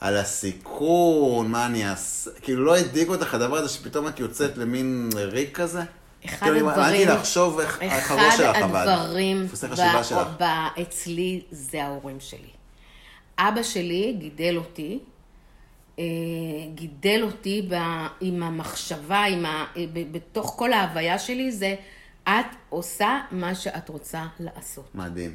[0.00, 5.10] על הסיכון, מה אני אעשה, כאילו לא הדאיג אותך הדבר הזה שפתאום את יוצאת למין
[5.14, 5.82] ריק כזה?
[6.24, 8.74] אחד כאילו, הדברים, אמרתי לחשוב איך החבר שלך עבד.
[8.74, 9.46] אחד הדברים
[10.02, 10.28] שלך.
[10.40, 12.50] ב- אצלי זה ההורים שלי.
[13.38, 14.98] אבא שלי גידל אותי,
[16.74, 17.74] גידל אותי ב,
[18.20, 21.74] עם המחשבה, עם ה, ב, בתוך כל ההוויה שלי, זה
[22.28, 24.90] את עושה מה שאת רוצה לעשות.
[24.94, 25.32] מדהים.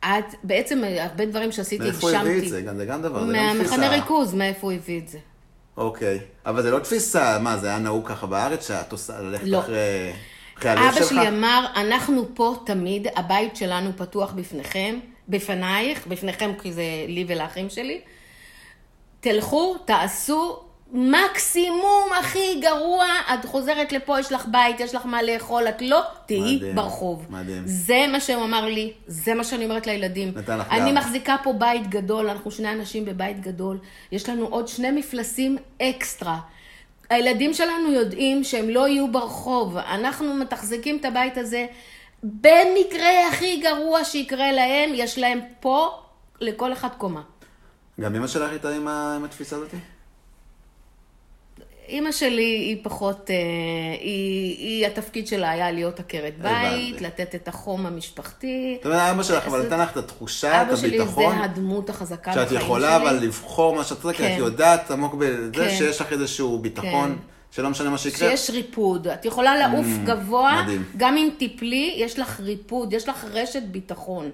[0.00, 2.30] את, בעצם הרבה דברים שעשיתי, מאיפה הגשמתי.
[2.30, 2.62] הביא את זה?
[2.62, 3.88] גם זה גם דבר, זה גם מהמחנה תפיסה.
[3.88, 5.18] ריכוז, מאיפה הוא הביא את זה.
[5.76, 6.20] אוקיי.
[6.46, 9.58] אבל זה לא תפיסה, מה, זה היה נהוג ככה בארץ, שאת עושה, ללכת לא.
[9.58, 10.12] אחרי...
[10.62, 11.08] אבא שלך?
[11.08, 17.70] שלי אמר, אנחנו פה תמיד, הבית שלנו פתוח בפניכם, בפנייך, בפניכם כי זה לי ולאחים
[17.70, 18.00] שלי.
[19.20, 20.60] תלכו, תעשו,
[20.92, 26.02] מקסימום הכי גרוע, את חוזרת לפה, יש לך בית, יש לך מה לאכול, את לא
[26.26, 27.26] תהיי ברחוב.
[27.30, 27.62] מדהים.
[27.64, 30.32] זה מה שהוא אמר לי, זה מה שאני אומרת לילדים.
[30.36, 30.98] נתן לך אני גב.
[30.98, 33.78] מחזיקה פה בית גדול, אנחנו שני אנשים בבית גדול,
[34.12, 36.38] יש לנו עוד שני מפלסים אקסטרה.
[37.10, 41.66] הילדים שלנו יודעים שהם לא יהיו ברחוב, אנחנו מתחזקים את הבית הזה.
[42.22, 45.90] במקרה הכי גרוע שיקרה להם, יש להם פה
[46.40, 47.20] לכל אחד קומה.
[48.00, 49.70] גם אמא שלך הייתה עם ה- עם התפיסה הזאת?
[51.88, 53.36] אימא שלי היא פחות, אה,
[54.00, 56.52] היא, היא, התפקיד שלה היה להיות עקרת בית,
[56.92, 57.04] הבנתי.
[57.04, 58.74] לתת את החום המשפחתי.
[58.76, 61.90] זאת אומרת, אבא שלך, אבל נתן לך את התחושה, את אבא שלי הביטחון, זה הדמות
[61.90, 63.08] החזקה שאת בחיים יכולה שלי.
[63.10, 64.32] אבל לבחור מה שאת רוצה, כי כן.
[64.32, 65.70] את יודעת עמוק בזה כן.
[65.70, 67.22] שיש לך איזשהו ביטחון, כן.
[67.50, 68.36] שלא משנה מה שיקרה.
[68.36, 69.08] שיש ריפוד.
[69.08, 70.84] את יכולה לעוף גבוה, מדהים.
[70.96, 74.30] גם אם תיפלי, יש לך ריפוד, יש לך רשת ביטחון.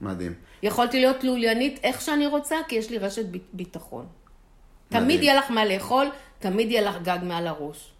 [0.00, 0.34] מדהים.
[0.62, 4.06] יכולתי להיות לוליינית איך שאני רוצה, כי יש לי רשת בי- ביטחון.
[4.90, 5.04] מדהים.
[5.04, 6.06] תמיד יהיה לך מה לאכול,
[6.38, 7.90] תמיד יהיה לך גג מעל הראש.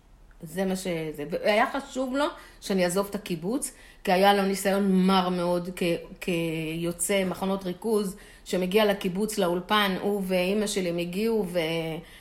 [0.43, 1.25] זה מה שזה.
[1.31, 2.25] והיה חשוב לו
[2.61, 3.73] שאני אעזוב את הקיבוץ,
[4.05, 5.83] כי היה לו ניסיון מר מאוד כ,
[6.21, 8.17] כיוצא מחנות ריכוז,
[8.51, 11.47] שמגיע לקיבוץ, לאולפן, הוא ואימא שלי הם הגיעו,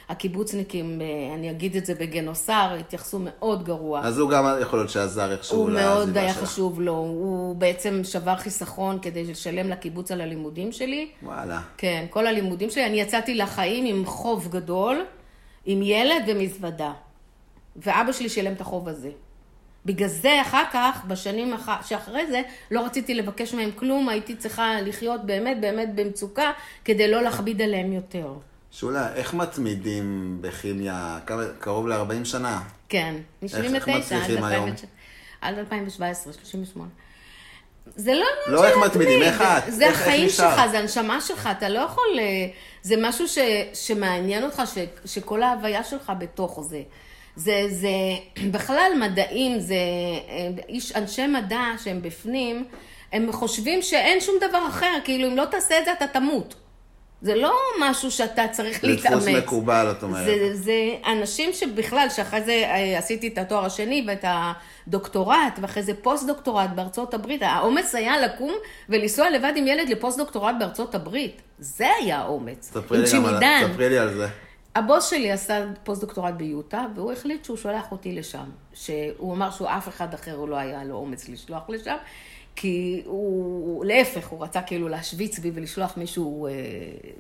[0.10, 4.02] והקיבוצניקים, אה, אני אגיד את זה בגנוסר, התייחסו מאוד גרוע.
[4.04, 6.44] אז הוא גם יכול להיות שעזר איכשהו הוא מאוד לעזיבה היה שלך.
[6.44, 11.10] חשוב לו, הוא בעצם שבר חיסכון כדי לשלם לקיבוץ על הלימודים שלי.
[11.24, 11.62] וואלה.
[11.78, 15.06] כן, כל הלימודים שלי, אני יצאתי לחיים עם חוב גדול,
[15.66, 16.92] עם ילד ומזוודה.
[17.76, 19.10] ואבא שלי שילם את החוב הזה.
[19.86, 21.70] בגלל זה אחר כך, בשנים אח...
[21.88, 26.52] שאחרי זה, לא רציתי לבקש מהם כלום, הייתי צריכה לחיות באמת באמת במצוקה,
[26.86, 28.34] כדי לא להכביד עליהם יותר.
[28.72, 31.20] שולה, איך מתמידים בכימיה?
[31.60, 32.62] קרוב ל-40 שנה.
[32.90, 34.70] כן, מ-79 עד מצליחים היום?
[34.70, 34.90] 2019
[35.42, 36.90] עד 2017, 38.
[37.96, 39.74] זה לא לא איך מתמידים, איך את?
[39.74, 40.56] זה איך- איך החיים נשארת?
[40.56, 42.04] שלך, זה הנשמה שלך, אתה לא יכול...
[42.20, 42.24] אה,
[42.82, 43.38] זה משהו ש,
[43.74, 46.82] שמעניין אותך, ש, שכל ההוויה שלך בתוך זה.
[47.40, 47.90] זה, זה
[48.54, 52.66] בכלל מדעים, זה אה, איש, אנשי מדע שהם בפנים,
[53.12, 56.56] הם חושבים שאין שום דבר אחר, כאילו אם לא תעשה את זה אתה תמות.
[57.22, 59.14] זה לא משהו שאתה צריך זה להתאמץ.
[59.14, 60.26] דפוס מקובל, את אומרת.
[60.26, 65.94] זה, זה אנשים שבכלל, שאחרי זה אה, עשיתי את התואר השני ואת הדוקטורט, ואחרי זה
[65.94, 67.42] פוסט-דוקטורט בארצות הברית.
[67.44, 68.54] האומץ היה לקום
[68.90, 71.42] ולנסוע לבד עם ילד לפוסט-דוקטורט בארצות הברית.
[71.60, 72.72] זה היה האומץ.
[72.74, 73.08] ספרי לי
[73.90, 74.28] לי על זה.
[74.80, 78.50] הבוס שלי עשה פוסט-דוקטורט ביוטה, והוא החליט שהוא שולח אותי לשם.
[78.74, 81.96] שהוא אמר שהוא אף אחד אחר לא היה לו אומץ לשלוח לשם,
[82.56, 86.52] כי הוא, להפך, הוא רצה כאילו להשוויץ בי ולשלוח מישהו אה,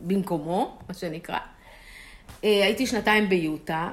[0.02, 1.38] במקומו, מה שנקרא.
[2.44, 3.90] אה, הייתי שנתיים ביוטה,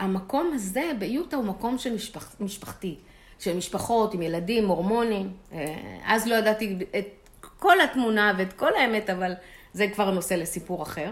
[0.00, 2.94] והמקום הזה ביוטה הוא מקום של משפח, משפחתי,
[3.38, 5.32] של משפחות עם ילדים, הורמונים.
[5.52, 7.06] אה, אז לא ידעתי את
[7.58, 9.32] כל התמונה ואת כל האמת, אבל
[9.72, 11.10] זה כבר נושא לסיפור אחר.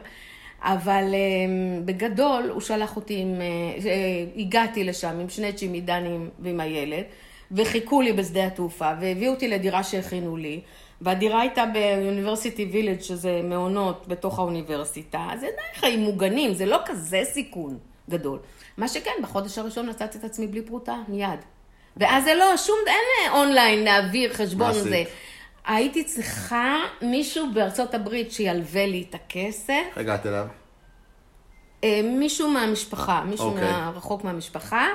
[0.64, 1.20] אבל אה,
[1.84, 3.46] בגדול, הוא שלח אותי עם, אה,
[3.90, 7.04] אה, הגעתי לשם עם שני צ'ימידנים ועם הילד,
[7.52, 10.60] וחיכו לי בשדה התעופה, והביאו אותי לדירה שהכינו לי,
[11.00, 17.20] והדירה הייתה באוניברסיטי וילג', שזה מעונות בתוך האוניברסיטה, אז די חיים מוגנים, זה לא כזה
[17.24, 17.78] סיכון
[18.10, 18.38] גדול.
[18.76, 21.38] מה שכן, בחודש הראשון מצאתי את עצמי בלי פרוטה, מיד.
[21.96, 25.02] ואז זה לא, שום, אין אונליין להעביר חשבון מה זה.
[25.66, 30.46] הייתי צריכה מישהו בארצות הברית שילווה לי את הכסף, הגעת אליו?
[31.84, 33.72] אה, מישהו מהמשפחה, מישהו אוקיי.
[33.72, 34.86] מה, רחוק מהמשפחה,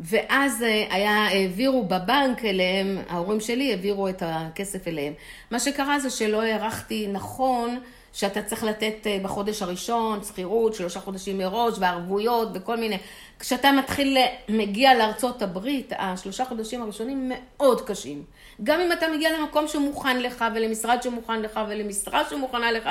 [0.00, 5.12] ואז אה, היה, העבירו בבנק אליהם, ההורים שלי העבירו את הכסף אליהם.
[5.50, 7.80] מה שקרה זה שלא הערכתי נכון
[8.12, 12.98] שאתה צריך לתת אה, בחודש הראשון שכירות, שלושה חודשים מראש, וערבויות וכל מיני.
[13.38, 18.24] כשאתה מתחיל, ל- מגיע לארצות הברית, השלושה חודשים הראשונים מאוד קשים.
[18.64, 22.88] גם אם אתה מגיע למקום שמוכן לך, ולמשרד שמוכן לך, ולמשרה שמוכנה לך,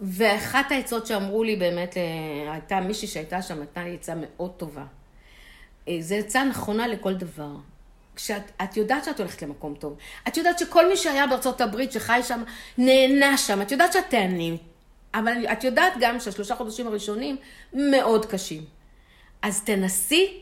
[0.00, 4.84] ואחת העצות שאמרו לי באמת, אה, הייתה מישהי שהייתה שם, הייתה עצה מאוד טובה.
[5.88, 7.50] אה, זו עצה נכונה לכל דבר.
[8.16, 9.96] כשאת את יודעת שאת הולכת למקום טוב,
[10.28, 12.42] את יודעת שכל מי שהיה בארצות הברית, שחי שם,
[12.78, 14.56] נהנה שם, את יודעת שאת תהני,
[15.14, 17.36] אבל את יודעת גם שהשלושה חודשים הראשונים
[17.72, 18.64] מאוד קשים.
[19.42, 20.40] אז תנסי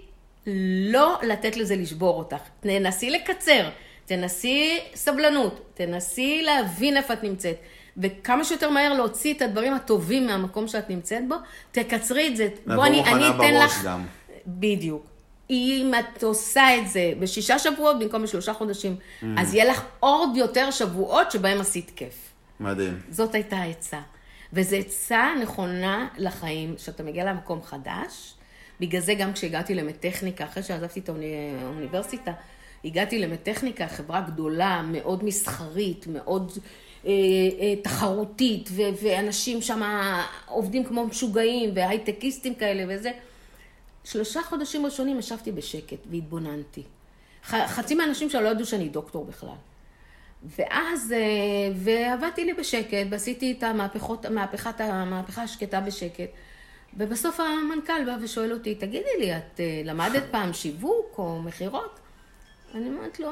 [0.93, 2.41] לא לתת לזה לשבור אותך.
[2.61, 3.69] תנסי לקצר,
[4.07, 7.57] תנסי סבלנות, תנסי להבין איפה את נמצאת.
[7.97, 11.35] וכמה שיותר מהר להוציא את הדברים הטובים מהמקום שאת נמצאת בו,
[11.73, 12.49] תקצרי את זה.
[12.67, 13.85] לבוא אני, אתן לך...
[13.85, 14.05] גם.
[14.47, 15.12] בדיוק.
[15.53, 19.25] אם את עושה את זה בשישה שבועות במקום בשלושה חודשים, Mm.
[19.39, 22.15] אז יהיה לך עוד יותר שבועות שבהם עשית כיף.
[22.61, 23.01] מדהים.
[23.11, 24.01] זאת הייתה העצה.
[24.53, 28.35] וזו עצה נכונה לחיים, שאתה מגיע למקום חדש.
[28.81, 32.33] בגלל זה גם כשהגעתי למטכניקה, אחרי שעזבתי את האוני- האוניברסיטה,
[32.85, 36.53] הגעתי למטכניקה, חברה גדולה, מאוד מסחרית, מאוד
[37.07, 39.83] אה, אה, תחרותית, ו- ואנשים שם
[40.47, 43.11] עובדים כמו משוגעים, והייטקיסטים כאלה וזה.
[44.05, 46.83] שלושה חודשים ראשונים ישבתי בשקט והתבוננתי.
[47.45, 49.57] חצי מהאנשים שם לא ידעו שאני דוקטור בכלל.
[50.43, 56.31] ואז, אה, ועבדתי לי בשקט, ועשיתי את המהפכות, מהפכת, המהפכה השקטה בשקט.
[56.97, 62.01] ובסוף המנכ"ל בא ושואל אותי, תגידי לי, את אה, למדת פעם שיווק או מכירות?
[62.75, 63.31] אני אומרת לו,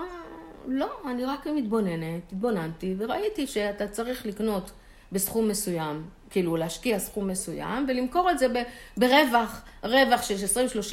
[0.67, 4.71] לא, אני רק מתבוננת, התבוננתי, וראיתי שאתה צריך לקנות
[5.13, 8.47] בסכום מסוים, כאילו להשקיע סכום מסוים, ולמכור את זה
[8.97, 10.35] ברווח, רווח של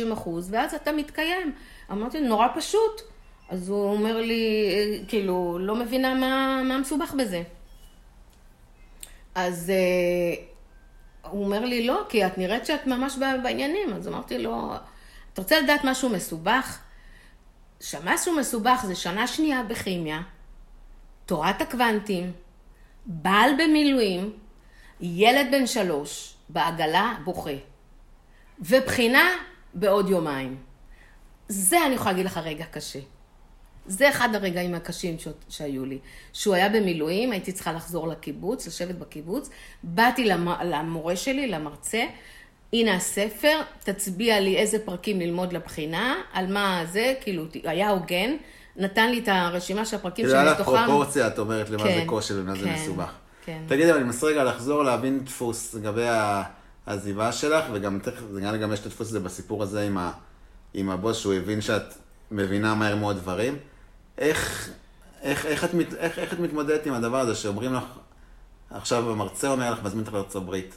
[0.09, 1.53] 20-30 אחוז, ואז אתה מתקיים.
[1.91, 3.01] אמרתי, נורא פשוט.
[3.49, 7.43] אז הוא אומר לי, אה, כאילו, לא מבינה מה, מה מסובך בזה.
[9.35, 10.43] אז אה,
[11.31, 13.93] הוא אומר לי, לא, כי את נראית שאת ממש בעניינים.
[13.93, 14.73] אז אמרתי לו,
[15.33, 16.79] אתה רוצה לדעת משהו מסובך?
[17.79, 20.21] שמשהו מסובך זה שנה שנייה בכימיה,
[21.25, 22.31] תורת הקוונטים,
[23.07, 24.33] בעל במילואים,
[25.01, 27.51] ילד בן שלוש, בעגלה בוכה,
[28.59, 29.29] ובחינה
[29.73, 30.57] בעוד יומיים.
[31.47, 32.99] זה אני יכולה להגיד לך רגע קשה.
[33.85, 35.27] זה אחד הרגעים הקשים ש...
[35.49, 35.99] שהיו לי.
[36.33, 39.49] שהוא היה במילואים, הייתי צריכה לחזור לקיבוץ, לשבת בקיבוץ.
[39.83, 40.47] באתי למ...
[40.63, 42.05] למורה שלי, למרצה,
[42.73, 48.35] הנה הספר, תצביע לי איזה פרקים ללמוד לבחינה, על מה זה, כאילו, היה הוגן,
[48.77, 50.61] נתן לי את הרשימה של הפרקים כאילו, היה לך.
[50.61, 53.11] פרופורציה, את אומרת למה זה כן, קושי ומה זה כן, מסובך.
[53.45, 53.61] כן.
[53.67, 56.05] תגידי, אבל אני מנסה רגע לחזור להבין דפוס לגבי
[56.85, 59.97] העזיבה שלך, וגם תכף, זה נראה לי גם יש את הדפוס הזה בסיפור הזה עם,
[59.97, 60.11] ה,
[60.73, 61.93] עם הבוס, שהוא הבין שאת
[62.31, 63.57] מבינה מהר מאוד דברים.
[64.17, 64.69] איך,
[65.21, 67.83] איך, איך, את, מת- איך, איך את מתמודדת עם הדבר הזה שאומרים לך,
[68.71, 70.75] עכשיו המרצה אומר לך, מזמין אותך לארצות הברית,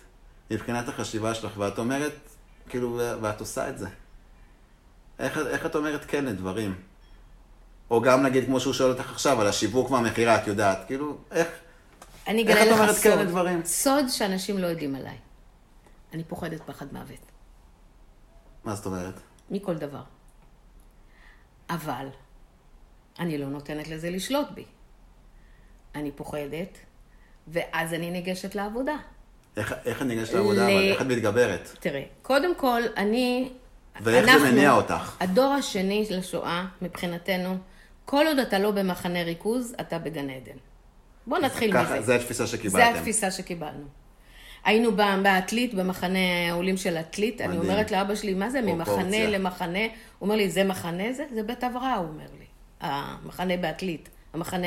[0.51, 2.13] מבחינת החשיבה שלך, ואת אומרת,
[2.69, 3.87] כאילו, ואת עושה את זה.
[5.19, 6.75] איך, איך את אומרת כן לדברים?
[7.91, 11.49] או גם נגיד, כמו שהוא שואל אותך עכשיו, על השיווק והמכירה, את יודעת, כאילו, איך...
[12.27, 13.19] אני איך את אומרת סוד.
[13.19, 13.65] לדברים?
[13.65, 15.17] סוד שאנשים לא יודעים עליי.
[16.15, 17.19] אני פוחדת פחד מוות.
[18.65, 19.15] מה זאת אומרת?
[19.51, 20.03] מכל דבר.
[21.71, 22.07] אבל
[23.19, 24.65] אני לא נותנת לזה לשלוט בי.
[25.95, 26.79] אני פוחדת,
[27.49, 28.97] ואז אני ניגשת לעבודה.
[29.57, 31.77] איך, איך את ניגשת לעבודה, ל- אבל איך את מתגברת?
[31.81, 33.53] תראה, קודם כל, אני...
[34.01, 35.17] ואיך זה מניע אותך?
[35.21, 37.59] הדור השני לשואה, מבחינתנו,
[38.11, 40.57] כל עוד אתה לא במחנה ריכוז, אתה בגן עדן.
[41.27, 42.03] בוא נתחיל ככה, מזה.
[42.03, 42.93] זה התפיסה שקיבלתם.
[42.93, 43.85] זה התפיסה שקיבלנו.
[44.65, 47.59] היינו בעתלית, במחנה עולים של עתלית, אני.
[47.59, 49.27] אומרת לאבא שלי, מה זה, ממחנה.
[49.27, 49.79] למחנה?
[49.79, 49.89] הוא
[50.21, 51.25] אומר לי, זה מחנה זה?
[51.35, 52.45] זה בית הבראה, הוא אומר לי.
[52.81, 54.67] המחנה בעתלית, המחנה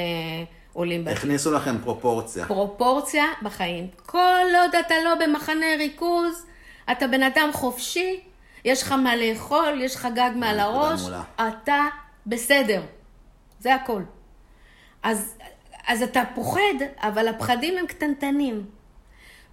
[0.74, 1.24] עולים בעתלית.
[1.24, 2.46] הכניסו לכם פרופורציה.
[2.46, 3.88] פרופורציה בחיים.
[4.06, 6.46] כל עוד אתה לא במחנה ריכוז,
[6.92, 8.20] אתה בן אדם חופשי,
[8.66, 11.02] יש לך מה לאכול, יש לך גג מעל הראש.
[11.36, 11.86] אתה
[12.28, 12.82] בסדר.
[13.64, 14.02] זה הכל.
[15.04, 15.38] אז,
[15.88, 16.60] אז אתה פוחד,
[16.98, 18.66] אבל הפחדים הם קטנטנים.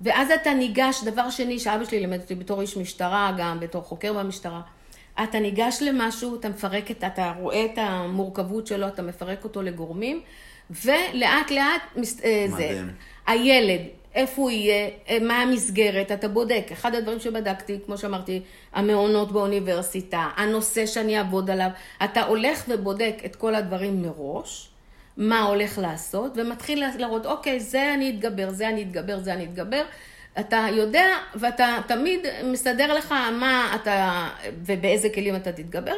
[0.01, 4.13] ואז אתה ניגש, דבר שני שאבא שלי לימד אותי בתור איש משטרה, גם בתור חוקר
[4.13, 4.61] במשטרה,
[5.23, 10.21] אתה ניגש למשהו, אתה מפרק את, אתה רואה את המורכבות שלו, אתה מפרק אותו לגורמים,
[10.71, 12.91] ולאט לאט, מס- אה, זה, מדהים.
[13.27, 13.81] הילד,
[14.15, 16.67] איפה הוא יהיה, אה, מה המסגרת, אתה בודק.
[16.73, 18.43] אחד הדברים שבדקתי, כמו שאמרתי,
[18.73, 21.71] המעונות באוניברסיטה, הנושא שאני אעבוד עליו,
[22.05, 24.71] אתה הולך ובודק את כל הדברים מראש,
[25.17, 29.83] מה הולך לעשות, ומתחיל להראות, אוקיי, זה אני אתגבר, זה אני אתגבר, זה אני אתגבר.
[30.41, 34.29] אתה יודע, ואתה תמיד מסדר לך מה אתה,
[34.65, 35.95] ובאיזה כלים אתה תתגבר.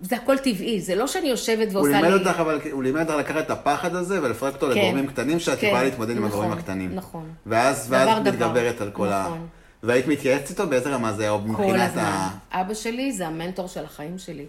[0.00, 2.28] זה הכל טבעי, זה לא שאני יושבת הוא ועושה לימד לי...
[2.28, 4.78] אותך, אבל הוא לימד אותך לקחת את הפחד הזה ולפרק אותו כן.
[4.78, 6.94] לגורמים קטנים, שאת כן, יכולה להתמודד עם נכון, הגורמים הקטנים.
[6.94, 7.30] נכון.
[7.46, 8.30] ואז, דבר, ואז דבר.
[8.30, 9.22] מתגברת על כל ה...
[9.26, 9.46] נכון.
[9.82, 10.66] והיית מתייעצת איתו?
[10.66, 11.36] באיזה רמה זה היה?
[11.36, 12.02] מבחינת הזמן.
[12.02, 12.60] ה...
[12.60, 14.46] אבא שלי זה המנטור של החיים שלי.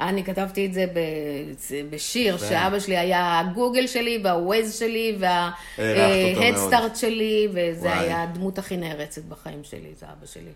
[0.00, 0.86] אני כתבתי את זה
[1.90, 2.46] בשיר, כן.
[2.48, 5.18] שאבא שלי היה הגוגל שלי והווייז שלי.
[5.78, 7.98] וההדסטארט שלי, וזה וואי.
[7.98, 10.52] היה הדמות הכי נערצת בחיים שלי, זה אבא שלי.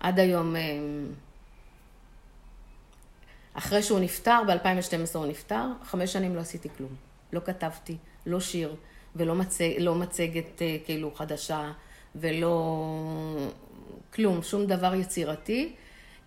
[0.00, 0.62] עד היום, אה,
[3.54, 6.94] אחרי שהוא נפטר, ב-2012 הוא נפטר, חמש שנים לא עשיתי כלום.
[7.32, 8.74] לא כתבתי, לא שיר,
[9.16, 11.72] ולא מצג, לא מצגת אה, כאילו חדשה,
[12.16, 12.86] ולא
[14.14, 15.72] כלום, שום דבר יצירתי,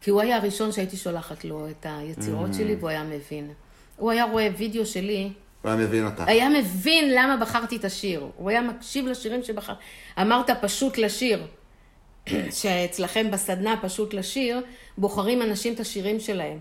[0.01, 3.51] כי הוא היה הראשון שהייתי שולחת לו את היצירות שלי, והוא היה מבין.
[3.97, 6.23] הוא היה רואה וידאו שלי, הוא היה מבין אותך.
[6.27, 8.27] היה מבין למה בחרתי את השיר.
[8.35, 9.73] הוא היה מקשיב לשירים שבחר...
[10.21, 11.47] אמרת פשוט לשיר,
[12.59, 14.61] שאצלכם בסדנה פשוט לשיר,
[14.97, 16.59] בוחרים אנשים את השירים שלהם.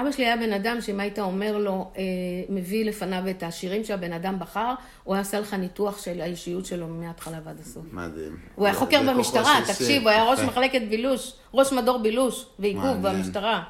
[0.00, 2.02] אבא שלי היה בן אדם שאם היית אומר לו, אה,
[2.48, 4.72] מביא לפניו את השירים שהבן אדם בחר,
[5.04, 7.82] הוא היה עושה לך ניתוח של האישיות שלו מההתחלה ועד הסוף.
[7.92, 8.36] מדהים.
[8.54, 10.02] הוא היה חוקר במשטרה, של תקשיב.
[10.02, 10.40] הוא היה ראש.
[10.40, 12.96] מחלקת בילוש, ראש מדור בילוש ועיכוב.
[13.02, 13.62] במשטרה.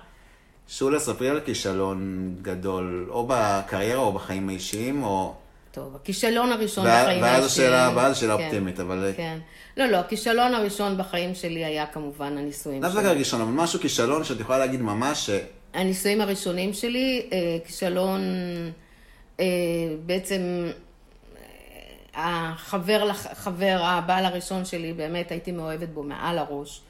[0.68, 1.98] שולה, ספרי על כישלון
[2.42, 5.34] גדול, או בקריירה או בחיים האישיים, או...
[5.72, 9.38] טוב, הכישלון הראשון ואז- בחיים ואז האישיים- השאלה הבאה זו שאלה כן, אופטימית, אבל- כן.
[9.76, 12.92] לא, לא, הכישלון הראשון בחיים שלי היה כמובן הנישואים שלי.
[12.92, 15.30] דווקא ראשון, אבל משהו כישלון שאת יכולה להגיד ממש ש...
[15.76, 18.20] הנישואים הראשונים שלי, אה, כישלון,
[19.40, 19.44] אה,
[20.06, 20.40] בעצם
[22.16, 26.80] אה, החבר, לח- חבר, הבעל הראשון שלי, באמת הייתי מאוהבת בו מעל הראש.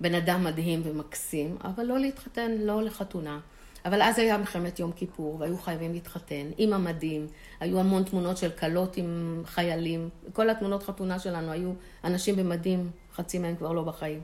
[0.00, 3.38] בן אדם מדהים ומקסים, אבל לא להתחתן, לא לחתונה.
[3.84, 7.26] אבל אז היה מלחמת יום כיפור, והיו חייבים להתחתן, עם המדים,
[7.60, 10.08] היו המון תמונות של כלות עם חיילים.
[10.32, 11.72] כל התמונות חתונה שלנו היו
[12.04, 14.20] אנשים במדים, חצי מהם כבר לא בחיים.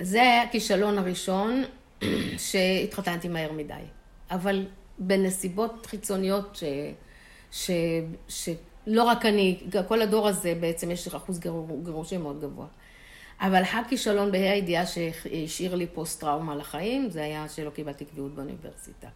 [0.00, 1.64] זה הכישלון הראשון
[2.38, 3.74] שהתחתנתי מהר מדי.
[4.30, 4.66] אבל
[4.98, 6.64] בנסיבות חיצוניות ש...
[7.50, 7.70] ש...
[8.28, 11.40] שלא רק אני, כל הדור הזה בעצם יש אחוז
[11.82, 12.66] גירושים מאוד גבוה.
[13.40, 19.08] אבל הכישלון בה"א הידיעה שהשאיר לי פוסט-טראומה לחיים, זה היה שלא קיבלתי קביעות באוניברסיטה.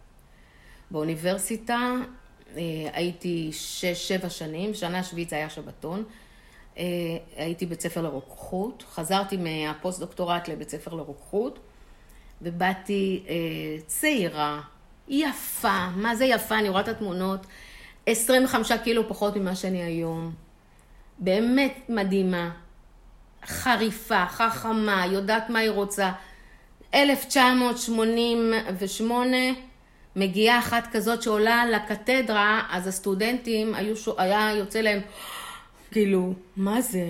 [0.91, 1.95] באוניברסיטה
[2.57, 2.61] אה,
[2.93, 6.03] הייתי שש-שבע שנים, שנה שביעית זה היה שבתון.
[6.77, 6.83] אה,
[7.35, 11.59] הייתי בית ספר לרוקחות, חזרתי מהפוסט-דוקטורט לבית ספר לרוקחות,
[12.41, 13.35] ובאתי אה,
[13.87, 14.61] צעירה,
[15.07, 17.45] יפה, מה זה יפה, אני רואה את התמונות,
[18.05, 20.33] 25 קילו פחות ממה שאני היום.
[21.19, 22.51] באמת מדהימה,
[23.45, 26.11] חריפה, חכמה, יודעת מה היא רוצה.
[26.93, 29.37] 1988,
[30.15, 34.99] מגיעה אחת כזאת שעולה לקתדרה, אז הסטודנטים, היו, היה יוצא להם,
[35.91, 37.09] כאילו, מה זה?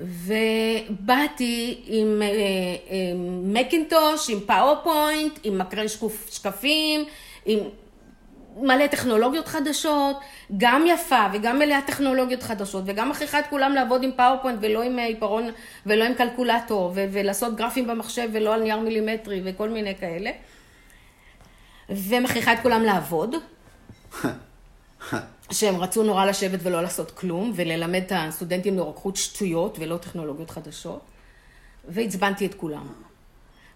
[0.00, 3.12] ובאתי עם אה, אה,
[3.44, 5.88] Macintosh, עם PowerPoint, עם מקרן
[6.30, 7.04] שקפים,
[7.44, 7.58] עם
[8.56, 10.16] מלא טכנולוגיות חדשות,
[10.56, 14.98] גם יפה וגם מלאה טכנולוגיות חדשות, וגם מכריחה את כולם לעבוד עם PowerPoint ולא עם
[14.98, 15.50] עיפרון
[15.86, 20.30] ולא עם קלקולטור, ו- ולעשות גרפים במחשב ולא על נייר מילימטרי וכל מיני כאלה.
[21.88, 23.34] ומכריחה את כולם לעבוד.
[25.52, 31.00] שהם רצו נורא לשבת ולא לעשות כלום, וללמד את הסטודנטים לרוקחות שטויות ולא טכנולוגיות חדשות.
[31.88, 32.86] ועצבנתי את כולם.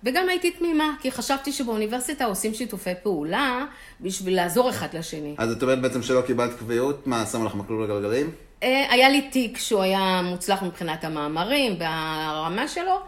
[0.04, 3.64] וגם הייתי תמימה, כי חשבתי שבאוניברסיטה עושים שיתופי פעולה
[4.00, 5.34] בשביל לעזור אחד לשני.
[5.38, 8.30] אז את אומרת בעצם שלא קיבלת קביעות, מה, שמו לך מקלול לגלגלים?
[8.62, 13.00] אה, היה לי תיק שהוא היה מוצלח מבחינת המאמרים והרמה שלו,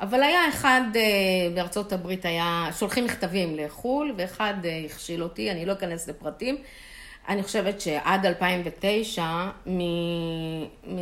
[0.00, 1.00] אבל היה אחד אה,
[1.54, 6.56] בארצות הברית, היה, שולחים מכתבים לחו"ל, ואחד אה, הכשיל אותי, אני לא אכנס לפרטים.
[7.28, 9.24] אני חושבת שעד 2009,
[9.66, 9.78] מ...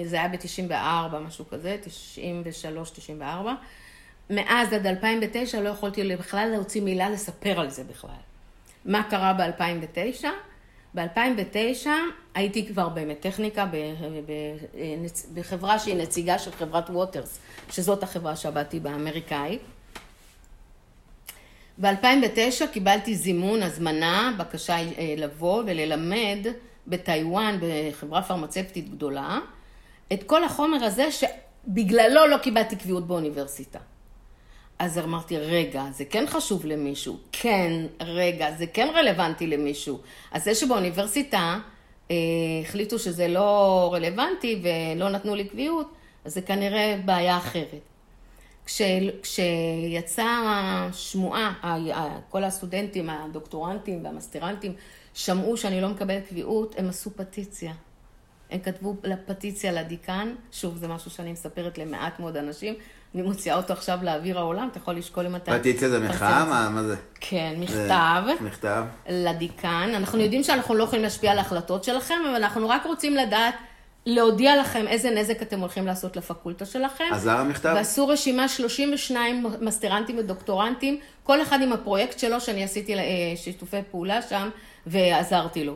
[0.04, 0.72] זה היה ב-94,
[1.26, 3.52] משהו כזה, 93, 94,
[4.30, 8.10] מאז עד 2009 לא יכולתי בכלל להוציא מילה לספר על זה בכלל.
[8.84, 10.24] מה קרה ב-2009?
[10.94, 11.86] ב-2009
[12.34, 13.76] הייתי כבר באמת טכניקה ב-
[14.26, 14.56] ב-
[15.06, 17.38] נצ- בחברה שהיא נציגה של חברת ווטרס,
[17.70, 19.60] שזאת החברה שעבדתי בה, האמריקאית.
[21.78, 26.46] ב-2009 קיבלתי זימון, הזמנה, בקשה אה, לבוא וללמד
[26.86, 29.38] בטיוואן, בחברה פרמצפטית גדולה,
[30.12, 33.78] את כל החומר הזה שבגללו לא קיבלתי קביעות באוניברסיטה.
[34.78, 37.18] אז אמרתי, רגע, זה כן חשוב למישהו.
[37.32, 39.98] כן, רגע, זה כן רלוונטי למישהו.
[40.32, 41.58] אז זה שבאוניברסיטה
[42.10, 42.16] אה,
[42.62, 45.92] החליטו שזה לא רלוונטי ולא נתנו לי קביעות,
[46.24, 47.91] אז זה כנראה בעיה אחרת.
[48.66, 48.82] כש,
[49.22, 51.54] כשיצאה שמועה,
[52.28, 54.74] כל הסטודנטים, הדוקטורנטים והמסטרנטים,
[55.14, 57.72] שמעו שאני לא מקבלת קביעות, הם עשו פטיציה.
[58.50, 58.96] הם כתבו
[59.26, 62.74] פטיציה לדיקן, שוב, זה משהו שאני מספרת למעט מאוד אנשים,
[63.14, 65.58] אני מוציאה אותו עכשיו לאוויר העולם, אתה יכול לשקול אם אתה...
[65.58, 66.44] פטיציה זה מחאה?
[66.44, 66.96] מה, מה זה?
[67.20, 68.22] כן, מכתב.
[68.26, 68.44] זה...
[68.44, 68.84] מכתב.
[69.08, 69.92] לדיקן.
[69.96, 73.54] אנחנו יודעים שאנחנו לא יכולים להשפיע על ההחלטות שלכם, אבל אנחנו רק רוצים לדעת,
[74.06, 77.04] להודיע לכם איזה נזק אתם הולכים לעשות לפקולטה שלכם.
[77.12, 77.72] אז למה מכתב?
[77.76, 83.00] ועשו רשימה 32 מסטרנטים ודוקטורנטים, כל אחד עם הפרויקט שלו, שאני עשיתי אה,
[83.36, 84.48] שיתופי פעולה שם,
[84.86, 85.74] ועזרתי לו.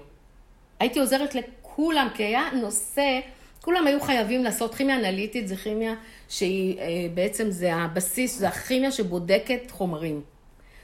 [0.81, 3.21] הייתי עוזרת לכולם, כי היה נושא...
[3.61, 5.95] כולם היו חייבים לעשות כימיה אנליטית, זה כימיה
[6.29, 10.23] שהיא אה, בעצם, זה הבסיס, זה הכימיה שבודקת חומרים.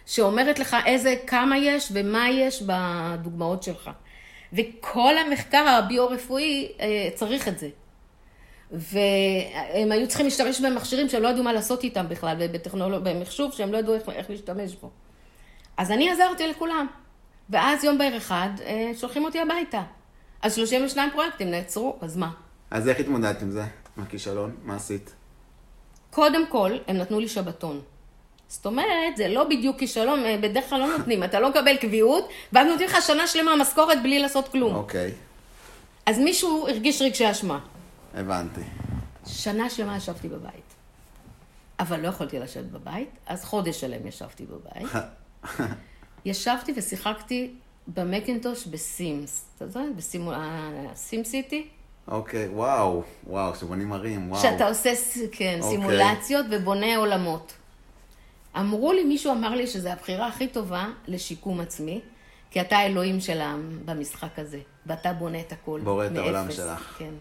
[0.07, 3.91] שאומרת לך איזה, כמה יש ומה יש בדוגמאות שלך.
[4.53, 7.69] וכל המחקר הביו-רפואי אה, צריך את זה.
[8.71, 12.47] והם היו צריכים להשתמש במכשירים שהם לא ידעו מה לעשות איתם בכלל,
[13.03, 14.91] במחשוב שהם לא ידעו איך, איך להשתמש בו.
[15.77, 16.87] אז אני עזרתי לכולם.
[17.51, 19.83] ואז יום בהיר אחד אה, שולחים אותי הביתה.
[20.43, 22.31] אז 32 פרויקטים נעצרו, אז מה?
[22.71, 23.65] אז איך התמודדת עם זה,
[23.97, 24.57] עם הכישלון?
[24.63, 25.15] מה עשית?
[26.11, 27.81] קודם כל, הם נתנו לי שבתון.
[28.53, 32.29] זאת אומרת, זה לא בדיוק כישלון, אה, בדרך כלל לא נותנים, אתה לא מקבל קביעות,
[32.53, 34.75] ואז נותנים לך שנה שלמה משכורת בלי לעשות כלום.
[34.75, 35.13] אוקיי.
[36.07, 37.59] אז מישהו הרגיש רגשי אשמה.
[38.15, 38.61] הבנתי.
[39.27, 40.75] שנה שלמה ישבתי בבית.
[41.81, 44.93] אבל לא יכולתי לשבת בבית, אז חודש שלם ישבתי בבית.
[46.25, 47.51] ישבתי ושיחקתי
[47.89, 49.45] במקינטוש בסימס.
[49.57, 51.69] אתה יודע, בסים אה, סיטי?
[52.09, 54.43] אוקיי, וואו, וואו, שבונים ערים, וואו.
[54.43, 54.91] שאתה עושה,
[55.33, 55.71] כן, אוקיי.
[55.71, 57.53] סימולציות ובונה עולמות.
[58.59, 62.01] אמרו לי, מישהו אמר לי שזו הבחירה הכי טובה לשיקום עצמי,
[62.51, 66.97] כי אתה האלוהים שלהם במשחק הזה, ואתה בונה את הכל בורא את העולם שלך.
[66.99, 67.15] כן.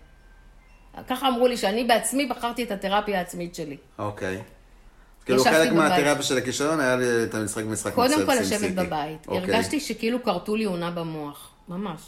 [1.08, 3.78] ככה אמרו לי, שאני בעצמי בחרתי את התרפיה העצמית שלי.
[4.00, 4.42] אוקיי.
[5.26, 9.28] כאילו חלק מהתרפיה של הכישלון היה לי את המשחק במשחק קודם כל לשבת בבית.
[9.28, 9.40] אוקיי.
[9.40, 12.02] הרגשתי שכאילו כרתו לי אונה במוח, ממש.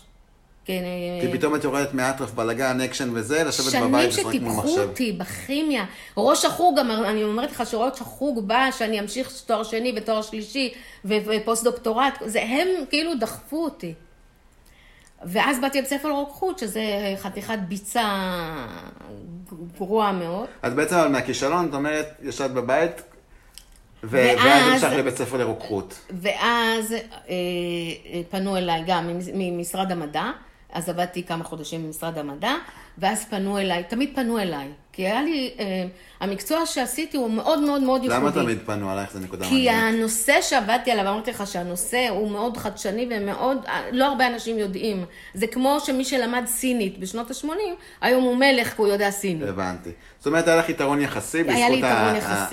[0.66, 0.84] כן.
[1.22, 4.52] כי אה, פתאום את יורדת מאטרף, בלאגן, אקשן וזה, לשבת בבית לשחק מול מחשב.
[4.52, 5.86] שנים שטיפחו אותי בכימיה.
[6.18, 10.74] ראש החוג, אני אומרת לך שראש החוג בא, שאני אמשיך תואר שני ותואר שלישי
[11.06, 13.94] ופוסט דוקטורט, זה הם כאילו דחפו אותי.
[15.26, 16.82] ואז באתי לבית ספר לרוקחות, שזה
[17.18, 18.04] חתיכת ביצה
[19.78, 20.48] גרועה מאוד.
[20.62, 23.02] אז בעצם אבל מהכישלון, את אומרת, ישבת בבית,
[24.04, 26.00] ואז המשכת לבית ספר לרוקחות.
[26.22, 27.00] ואז אה,
[27.30, 30.32] אה, פנו אליי גם ממשרד המדע.
[30.74, 32.54] אז עבדתי כמה חודשים במשרד המדע,
[32.98, 34.68] ואז פנו אליי, תמיד פנו אליי.
[34.94, 35.66] כי היה לי, אה,
[36.20, 38.22] המקצוע שעשיתי הוא מאוד מאוד מאוד ייחודי.
[38.22, 39.14] למה תמיד פנו עלייך?
[39.14, 39.70] זו נקודה מעניינת.
[39.70, 43.58] כי הנושא שעבדתי עליו, אמרתי לך שהנושא הוא מאוד חדשני ומאוד,
[43.92, 45.06] לא הרבה אנשים יודעים.
[45.34, 47.48] זה כמו שמי שלמד סינית בשנות ה-80,
[48.02, 49.50] היום הוא מלך כי הוא יודע סינית.
[49.50, 49.90] הבנתי.
[50.18, 51.84] זאת אומרת, היה לך יתרון יחסי בזכות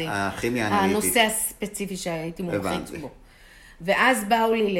[0.08, 1.14] הכימיה האנליטית.
[1.14, 3.10] הנושא הספציפי שהייתי מומחית בו.
[3.80, 4.76] ואז באו לי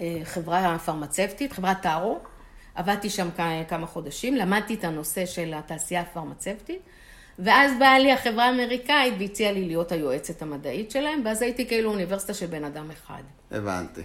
[0.00, 2.18] לחברה פרמצבטית, חברת טארו.
[2.74, 3.28] עבדתי שם
[3.68, 6.80] כמה חודשים, למדתי את הנושא של התעשייה הפרמצבטית,
[7.38, 12.34] ואז באה לי החברה האמריקאית והציעה לי להיות היועצת המדעית שלהם, ואז הייתי כאילו אוניברסיטה
[12.34, 13.22] של בן אדם אחד.
[13.50, 14.00] הבנתי.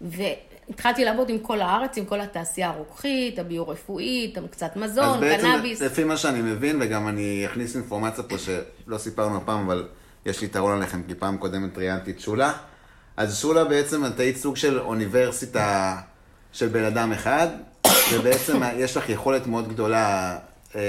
[0.00, 5.42] והתחלתי לעבוד עם כל הארץ, עם כל התעשייה הרוקחית, הביו-רפואית, קצת מזון, קנאביס.
[5.76, 9.88] אז בעצם, לפי מה שאני מבין, וגם אני אכניס אינפורמציה פה שלא סיפרנו הפעם, אבל
[10.26, 12.52] יש לי יתרון עליכם, כי פעם קודמת ראיינתי את שולה.
[13.16, 15.96] אז שולה בעצם, את היית סוג של אוניברסיטה
[16.52, 17.48] של בן אדם אחד,
[18.12, 20.36] ובעצם יש לך יכולת מאוד גדולה
[20.76, 20.80] אה,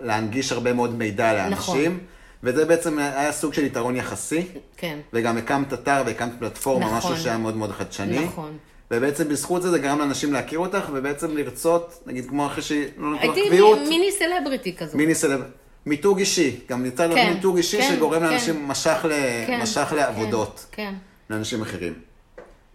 [0.00, 1.92] להנגיש הרבה מאוד מידע לאנשים.
[1.92, 1.98] נכון.
[2.42, 4.46] וזה בעצם היה סוג של יתרון יחסי.
[4.76, 4.98] כן.
[5.12, 7.12] וגם הקמת אתר והקמת פלטפורמה, נכון.
[7.12, 8.24] משהו שהיה מאוד מאוד חדשני.
[8.24, 8.56] נכון.
[8.90, 13.14] ובעצם בזכות זה זה גרם לאנשים להכיר אותך, ובעצם לרצות, נגיד כמו אחרי שהיא לא
[13.14, 13.78] נתנו לך קביעות.
[13.78, 14.94] הייתי מיני סלבריטי כזאת.
[14.94, 15.50] מיני סלבריטי.
[15.86, 18.26] מיתוג אישי, גם יצא כן, מיתוג אישי כן, שגורם כן.
[18.26, 19.12] לאנשים, משך, ל...
[19.46, 20.66] כן, משך כן, לעבודות.
[20.72, 20.94] כן.
[21.30, 21.94] לאנשים אחרים.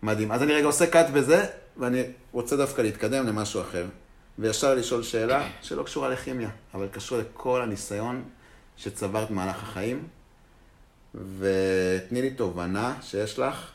[0.03, 0.31] מדהים.
[0.31, 1.45] אז אני רגע עושה קאט בזה,
[1.77, 2.01] ואני
[2.31, 3.85] רוצה דווקא להתקדם למשהו אחר,
[4.39, 8.23] וישר לשאול שאלה שלא קשורה לכימיה, אבל קשורה לכל הניסיון
[8.77, 10.07] שצברת במהלך החיים,
[11.39, 13.71] ותני לי תובנה שיש לך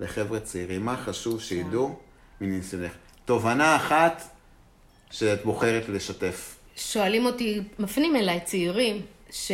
[0.00, 1.98] לחבר'ה צעירים, מה חשוב שידעו
[2.40, 2.92] מניסיונך.
[3.24, 4.22] תובנה אחת
[5.10, 6.56] שאת בוחרת לשתף.
[6.76, 9.48] שואלים אותי, מפנים אליי צעירים, שאו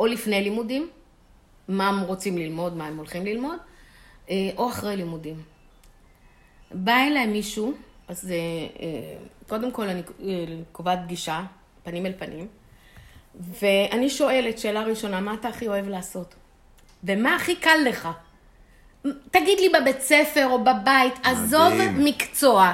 [0.00, 0.88] אה, לפני לימודים,
[1.68, 3.56] מה הם רוצים ללמוד, מה הם הולכים ללמוד,
[4.30, 5.42] אה, או אחרי לימודים.
[6.74, 7.72] בא אליי מישהו,
[8.08, 9.16] אז אה,
[9.48, 10.02] קודם כל אני
[10.72, 11.42] קובעת פגישה,
[11.82, 12.46] פנים אל פנים,
[13.60, 16.34] ואני שואלת, שאלה ראשונה, מה אתה הכי אוהב לעשות?
[17.04, 18.08] ומה הכי קל לך?
[19.30, 22.72] תגיד לי בבית ספר או בבית, עזוב מקצוע.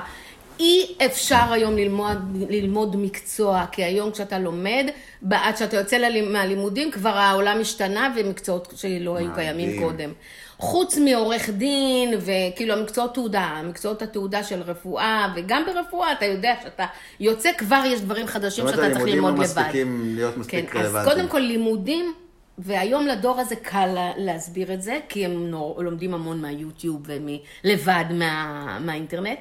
[0.61, 2.19] אי אפשר היום ללמוד,
[2.49, 4.87] ללמוד מקצוע, כי היום כשאתה לומד,
[5.31, 10.13] עד שאתה יוצא מהלימודים, כבר העולם השתנה ומקצועות שלא היו קיימים קודם.
[10.59, 16.87] חוץ מעורך דין, וכאילו המקצועות תעודה, מקצועות התעודה של רפואה, וגם ברפואה אתה יודע שאתה
[17.21, 19.47] יוצא, כבר יש דברים חדשים שאתה צריך ללמוד לבד.
[19.47, 21.07] זאת אומרת, הלימודים לא מספיקים להיות מספיק כן, רלוונטיים.
[21.07, 22.15] אז קודם כל לימודים,
[22.59, 29.39] והיום לדור הזה קל להסביר את זה, כי הם לומדים המון מהיוטיוב ולבד מה, מהאינטרנט.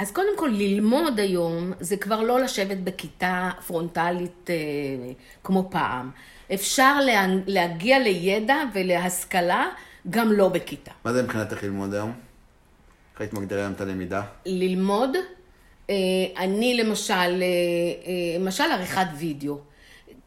[0.00, 4.54] אז קודם כל, ללמוד היום זה כבר לא לשבת בכיתה פרונטלית אה,
[5.44, 6.10] כמו פעם.
[6.54, 9.66] אפשר לה, להגיע לידע ולהשכלה
[10.10, 10.90] גם לא בכיתה.
[11.04, 12.12] מה זה מבחינתך ללמוד היום?
[13.12, 14.22] איך היית מגדירה היום את הלמידה?
[14.46, 15.10] ללמוד,
[15.90, 15.94] אה,
[16.36, 19.58] אני למשל, אה, אה, למשל עריכת וידאו.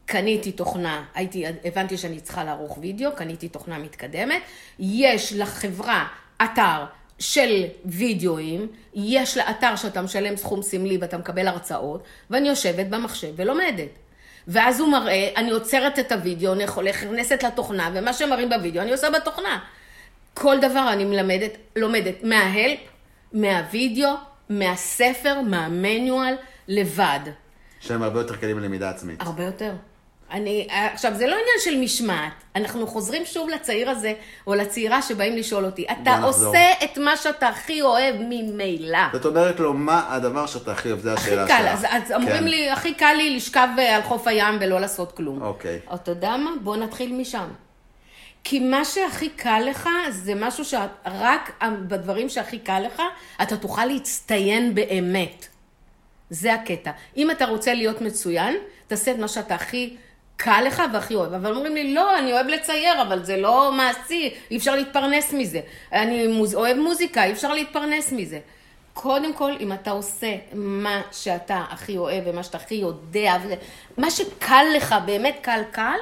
[0.06, 4.42] קניתי תוכנה, הייתי, הבנתי שאני צריכה לערוך וידאו, קניתי תוכנה מתקדמת.
[4.78, 6.06] יש לחברה
[6.44, 6.84] אתר
[7.18, 13.88] של וידאוים, יש לאתר שאתה משלם סכום סמלי ואתה מקבל הרצאות, ואני יושבת במחשב ולומדת.
[14.48, 19.58] ואז הוא מראה, אני עוצרת את הוידאו, נכנסת לתוכנה, ומה שמראים בוידאו אני עושה בתוכנה.
[20.34, 22.78] כל דבר אני מלמדת, לומדת מההלפ,
[23.32, 24.10] מהוידאו,
[24.48, 26.34] מהספר, מהמניואל,
[26.68, 27.20] לבד.
[27.80, 29.20] שהם הרבה יותר קלים ללמידה עצמית.
[29.20, 29.72] הרבה יותר.
[30.34, 32.32] אני, עכשיו, זה לא עניין של משמעת.
[32.56, 34.12] אנחנו חוזרים שוב לצעיר הזה,
[34.46, 35.86] או לצעירה שבאים לשאול אותי.
[36.02, 38.98] אתה עושה את מה שאתה הכי אוהב ממילא.
[39.12, 41.00] זאת אומרת לו, מה הדבר שאתה הכי אוהב?
[41.00, 41.56] זו השאלה שלך.
[41.56, 42.14] הכי קל, אז, אז כן.
[42.14, 45.42] אומרים לי, הכי קל לי לשכב על חוף הים ולא לעשות כלום.
[45.42, 45.78] אוקיי.
[45.94, 46.50] אתה יודע מה?
[46.62, 47.48] בוא נתחיל משם.
[48.44, 53.02] כי מה שהכי קל לך, זה משהו שרק בדברים שהכי קל לך,
[53.42, 55.46] אתה תוכל להצטיין באמת.
[56.30, 56.90] זה הקטע.
[57.16, 58.56] אם אתה רוצה להיות מצוין,
[58.86, 59.96] תעשה את מה שאתה הכי
[60.36, 61.32] קל לך והכי אוהב.
[61.32, 65.60] אבל אומרים לי, לא, אני אוהב לצייר, אבל זה לא מעשי, אי אפשר להתפרנס מזה.
[65.92, 66.54] אני מוז...
[66.54, 68.38] אוהב מוזיקה, אי אפשר להתפרנס מזה.
[68.94, 73.36] קודם כל, אם אתה עושה מה שאתה הכי אוהב ומה שאתה הכי יודע,
[73.96, 75.98] מה שקל לך, באמת קל קל,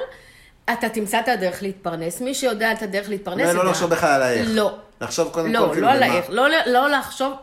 [0.73, 2.21] אתה תמצא את הדרך להתפרנס.
[2.21, 3.55] מי שיודע את הדרך להתפרנס...
[3.55, 4.47] לא לחשוב בכלל על האיך.
[4.51, 4.77] לא.
[5.01, 6.25] לחשוב קודם לא, כל לא על האיך.
[6.29, 7.33] לא, לא לחשוב...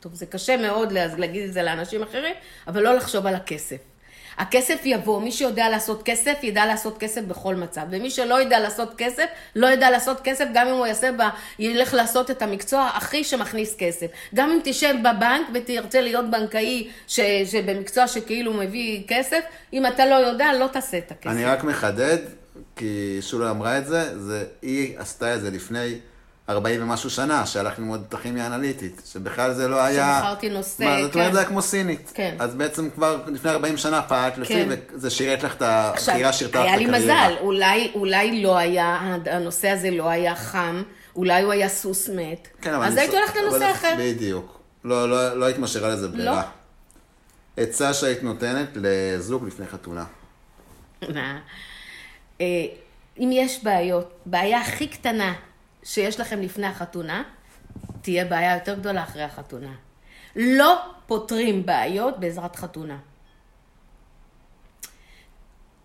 [0.00, 2.34] טוב, זה קשה מאוד להגיד את זה לאנשים אחרים,
[2.66, 3.91] אבל לא לחשוב על הכסף.
[4.38, 7.82] הכסף יבוא, מי שיודע לעשות כסף, ידע לעשות כסף בכל מצב.
[7.90, 9.24] ומי שלא ידע לעשות כסף,
[9.56, 11.22] לא ידע לעשות כסף, גם אם הוא יעשה, ב...
[11.58, 14.06] ילך לעשות את המקצוע הכי שמכניס כסף.
[14.34, 17.20] גם אם תשב בבנק ותרצה להיות בנקאי, ש...
[17.44, 19.40] שבמקצוע שכאילו מביא כסף,
[19.72, 21.32] אם אתה לא יודע, לא תעשה את הכסף.
[21.32, 22.18] אני רק מחדד,
[22.76, 25.98] כי שולה אמרה את זה, זה היא עשתה את זה לפני
[26.52, 30.18] 40 ומשהו שנה, שהלך ללמוד את הכימיה האנליטית, שבכלל זה לא היה...
[30.20, 31.32] שבחרתי נושא, מה, זאת אומרת, כן.
[31.32, 32.10] זה היה כמו סינית.
[32.14, 32.36] כן.
[32.38, 34.68] אז בעצם כבר לפני 40 שנה פעלת לפי, כן.
[34.94, 37.28] וזה שירת לך את הבחירה, שירתה את היה לי הקריירה.
[37.28, 38.98] מזל, אולי, אולי לא היה,
[39.30, 40.82] הנושא הזה לא היה חם,
[41.16, 43.94] אולי הוא היה סוס מת, כן, אבל אז ס- הולכת לנושא אחר.
[43.98, 44.58] בדיוק.
[44.84, 46.34] לא, לא, לא היית משאירה לזה ברירה.
[46.36, 46.40] לא.
[47.56, 50.04] עצה שהיית נותנת לזוג לפני חתונה.
[51.14, 51.38] מה?
[52.40, 52.46] אה,
[53.18, 55.32] אם יש בעיות, בעיה הכי קטנה
[55.84, 57.22] שיש לכם לפני החתונה,
[58.02, 59.72] תהיה בעיה יותר גדולה אחרי החתונה.
[60.36, 62.96] לא פותרים בעיות בעזרת חתונה.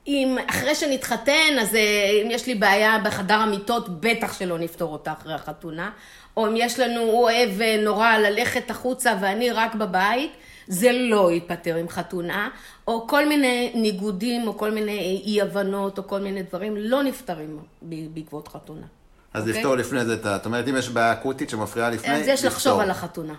[0.08, 5.12] אם אחרי שנתחתן, אז אה, אם יש לי בעיה בחדר המיטות, בטח שלא נפתור אותה
[5.12, 5.92] אחרי החתונה.
[6.38, 10.32] או אם יש לנו, הוא אוהב אה, נורא ללכת החוצה ואני רק בבית,
[10.68, 12.50] זה לא ייפתר עם חתונה.
[12.88, 18.48] או כל מיני ניגודים, או כל מיני אי-הבנות, או כל מיני דברים, לא נפתרים בעקבות
[18.48, 18.86] חתונה.
[19.34, 19.60] אז אוקיי?
[19.60, 20.38] לפתור לפני זה את ה...
[20.38, 22.82] זאת אומרת, אם יש בעיה אקוטית שמפריעה לפני, אז יש לחשוב לפתור.
[22.82, 23.34] על החתונה.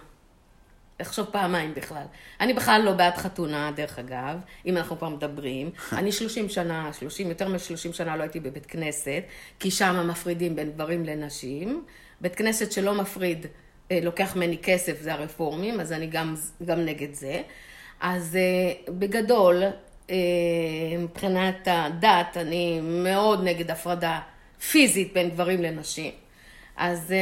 [1.01, 2.03] לחשוב פעמיים בכלל.
[2.41, 5.70] אני בכלל לא בעד חתונה, דרך אגב, אם אנחנו כבר מדברים.
[5.99, 9.22] אני 30 שנה, 30, יותר מ-30 שנה לא הייתי בבית כנסת,
[9.61, 11.84] כי שם מפרידים בין גברים לנשים.
[12.20, 13.47] בית כנסת שלא מפריד,
[13.91, 16.34] אה, לוקח ממני כסף, זה הרפורמים, אז אני גם,
[16.64, 17.43] גם נגד זה.
[18.01, 19.62] אז אה, בגדול,
[20.11, 20.16] אה,
[20.99, 24.20] מבחינת הדת, אני מאוד נגד הפרדה
[24.70, 26.12] פיזית בין גברים לנשים.
[26.76, 27.16] אז אה,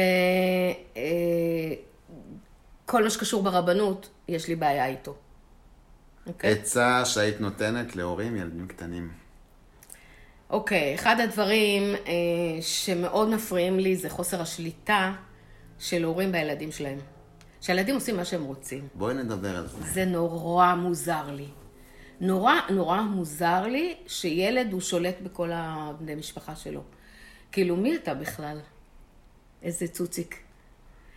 [0.97, 1.73] אה,
[2.85, 5.15] כל מה שקשור ברבנות, יש לי בעיה איתו.
[6.27, 6.51] אוקיי?
[6.51, 9.11] עצה שהיית נותנת להורים ילדים קטנים.
[10.49, 15.13] אוקיי, אחד הדברים אה, שמאוד מפריעים לי זה חוסר השליטה
[15.79, 16.99] של הורים בילדים שלהם.
[17.61, 18.87] שהילדים עושים מה שהם רוצים.
[18.93, 19.77] בואי נדבר על זה.
[19.83, 21.47] זה נורא מוזר לי.
[22.21, 26.81] נורא נורא מוזר לי שילד הוא שולט בכל הבני משפחה שלו.
[27.51, 28.57] כאילו, מי אתה בכלל?
[29.63, 30.35] איזה צוציק.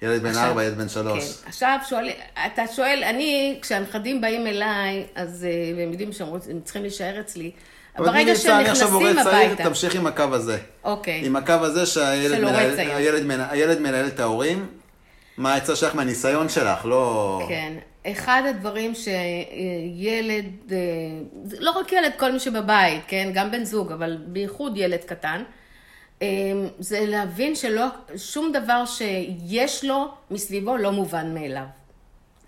[0.03, 1.25] ילד בן ארבע, ילד בן שלוש.
[1.25, 1.49] כן.
[1.49, 2.11] עכשיו שואל,
[2.47, 7.51] אתה שואל, אני, כשהנכדים באים אליי, אז, אה, והם יודעים שהם הם צריכים להישאר אצלי,
[7.99, 9.65] אבל תני לי ברגע עצה, אני עכשיו הורה צעיר, הביתה.
[9.65, 10.59] תמשיך עם הקו הזה.
[10.85, 11.27] אוקיי.
[11.27, 12.79] עם הקו הזה שהילד מנהל.
[12.79, 14.67] הילד, מנהל, הילד מנהל את ההורים,
[15.37, 17.41] מה העצה שלך מהניסיון שלך, לא...
[17.49, 17.73] כן.
[18.07, 20.77] אחד הדברים שילד, אה,
[21.59, 23.31] לא רק ילד, כל מי שבבית, כן?
[23.35, 25.43] גם בן זוג, אבל בייחוד ילד קטן,
[26.79, 27.85] זה להבין שלא,
[28.17, 31.65] שום דבר שיש לו מסביבו לא מובן מאליו.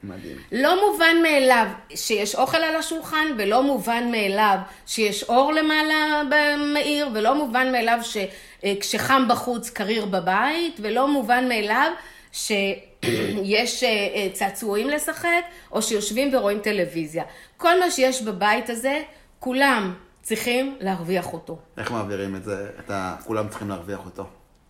[0.05, 0.37] מדהים.
[0.53, 7.35] לא מובן מאליו שיש אוכל על השולחן, ולא מובן מאליו שיש אור למעלה במאיר, ולא
[7.35, 11.93] מובן מאליו שכשחם בחוץ קריר בבית, ולא מובן מאליו
[12.33, 15.43] שיש אה, אה, צעצועים לשחק,
[15.73, 17.25] או שיושבים ורואים טלוויזיה.
[17.57, 19.03] כל מה שיש בבית הזה,
[19.39, 21.59] כולם צריכים להרוויח אותו.
[21.79, 22.71] איך מעבירים את זה?
[22.79, 23.17] את ה...
[23.25, 24.27] כולם צריכים להרוויח אותו.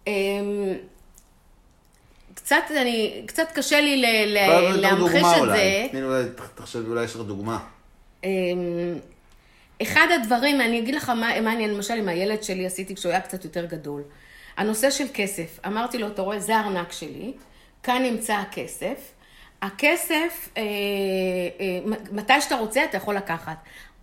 [0.07, 0.13] אמ,
[2.35, 5.57] קצת, אני, קצת קשה לי ל- ל- להמחיש את אולי.
[5.59, 5.87] זה.
[5.91, 6.25] תני לי אולי,
[6.55, 7.59] תחשבי, אולי יש לך דוגמה.
[8.25, 8.29] אמ,
[9.83, 13.21] אחד הדברים, אני אגיד לך מה, מה אני למשל עם הילד שלי עשיתי כשהוא היה
[13.21, 14.03] קצת יותר גדול.
[14.57, 17.33] הנושא של כסף, אמרתי לו, אתה רואה, זה הארנק שלי,
[17.83, 19.13] כאן נמצא הכסף.
[19.63, 21.79] הכסף, אה, אה,
[22.13, 23.57] מתי שאתה רוצה, אתה יכול לקחת.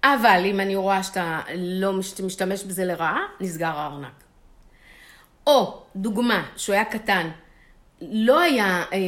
[0.03, 4.23] אבל אם אני רואה שאתה לא מש- משתמש בזה לרעה, נסגר הארנק.
[5.47, 7.29] או, דוגמה, שהוא היה קטן,
[8.01, 8.99] לא היה, אה,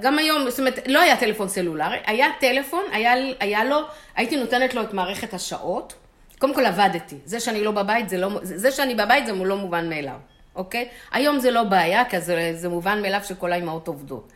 [0.00, 3.78] גם היום, זאת אומרת, לא היה טלפון סלולרי, היה טלפון, היה, היה לו,
[4.16, 5.94] הייתי נותנת לו את מערכת השעות.
[6.38, 7.16] קודם כל עבדתי.
[7.24, 10.16] זה שאני לא בבית, זה לא, זה שאני בבית זה לא מובן מאליו,
[10.54, 10.88] אוקיי?
[11.12, 14.32] היום זה לא בעיה, כי זה, זה מובן מאליו שכל האימהות עובדות.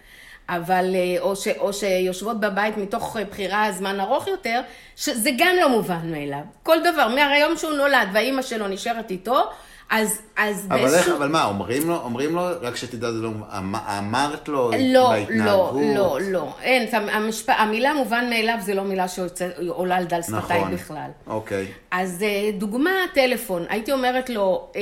[0.49, 4.61] אבל, אה, או, ש, או שיושבות בבית מתוך אה, בחירה זמן ארוך יותר,
[4.97, 6.41] שזה גם לא מובן מאליו.
[6.63, 9.43] כל דבר, מהיום שהוא נולד והאימא שלו נשארת איתו,
[9.91, 13.29] אז, אז אבל איך, באיזשהו- אבל מה, אומרים לו, אומרים לו, רק שתדע, זה לא...
[13.59, 15.75] אמ- אמרת לו לא, בהתנהגות?
[15.75, 16.53] לא, לא, לא.
[16.63, 17.49] אין, המשפ...
[17.51, 20.75] המילה מובן מאליו זה לא מילה שעולה על דל שפתיים נכון.
[20.75, 21.11] בכלל.
[21.27, 21.67] אוקיי.
[21.91, 23.65] אז אה, דוגמה, טלפון.
[23.69, 24.73] הייתי אומרת לו,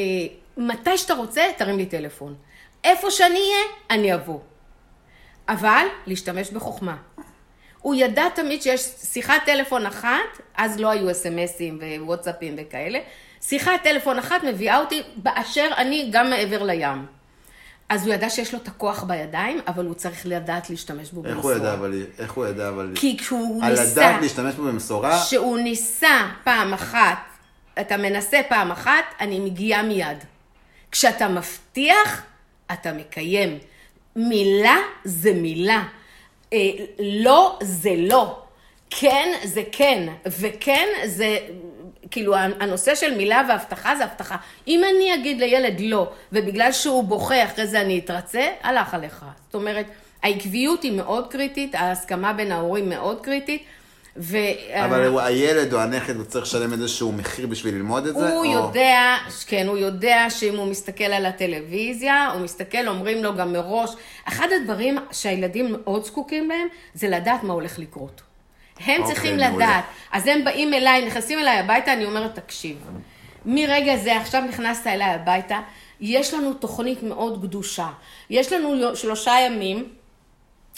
[0.56, 2.34] מתי שאתה רוצה, תרים לי טלפון.
[2.84, 4.38] איפה שאני אהיה, אני אבוא.
[5.49, 6.97] אבל להשתמש בחוכמה.
[7.78, 12.99] הוא ידע תמיד שיש שיחת טלפון אחת, אז לא היו אס.אם.אסים ווואטסאפים וכאלה.
[13.40, 17.07] שיחת טלפון אחת מביאה אותי באשר אני גם מעבר לים.
[17.88, 21.34] אז הוא ידע שיש לו את הכוח בידיים, אבל הוא צריך לדעת להשתמש בו איך
[21.34, 21.55] במשורה.
[21.55, 22.07] הוא ידע, אבל...
[22.18, 22.92] איך הוא ידע, אבל...
[22.94, 24.01] כי כשהוא על ניסה...
[24.01, 27.18] לדעת להשתמש בו במשורה, שהוא ניסה פעם אחת,
[27.80, 30.18] אתה מנסה פעם אחת, אני מגיעה מיד.
[30.92, 32.22] כשאתה מבטיח,
[32.72, 33.59] אתה מקיים.
[34.16, 35.82] מילה זה מילה.
[36.52, 38.38] אה, לא זה לא.
[38.90, 41.38] כן זה כן, וכן זה,
[42.10, 44.36] כאילו הנושא של מילה והבטחה זה הבטחה.
[44.68, 49.24] אם אני אגיד לילד לא, ובגלל שהוא בוכה אחרי זה אני אתרצה, הלך עליך.
[49.46, 49.86] זאת אומרת,
[50.22, 53.64] העקביות היא מאוד קריטית, ההסכמה בין ההורים מאוד קריטית.
[54.18, 54.36] ו...
[54.72, 58.28] אבל הוא- הילד או הנכד, הוא צריך לשלם איזשהו מחיר בשביל ללמוד את זה?
[58.30, 63.36] הוא או- יודע, כן, הוא יודע שאם הוא מסתכל על הטלוויזיה, הוא מסתכל, אומרים לו
[63.36, 63.90] גם מראש.
[64.28, 68.22] אחד הדברים שהילדים מאוד זקוקים להם, זה לדעת מה הולך לקרות.
[68.80, 69.54] הם אוקיי, צריכים מעולה.
[69.66, 69.84] לדעת.
[70.12, 72.76] אז הם באים אליי, נכנסים אליי הביתה, אני אומרת, תקשיב,
[73.46, 75.58] מרגע זה, עכשיו נכנסת אליי הביתה,
[76.00, 77.88] יש לנו תוכנית מאוד קדושה.
[78.30, 79.88] יש לנו שלושה ימים.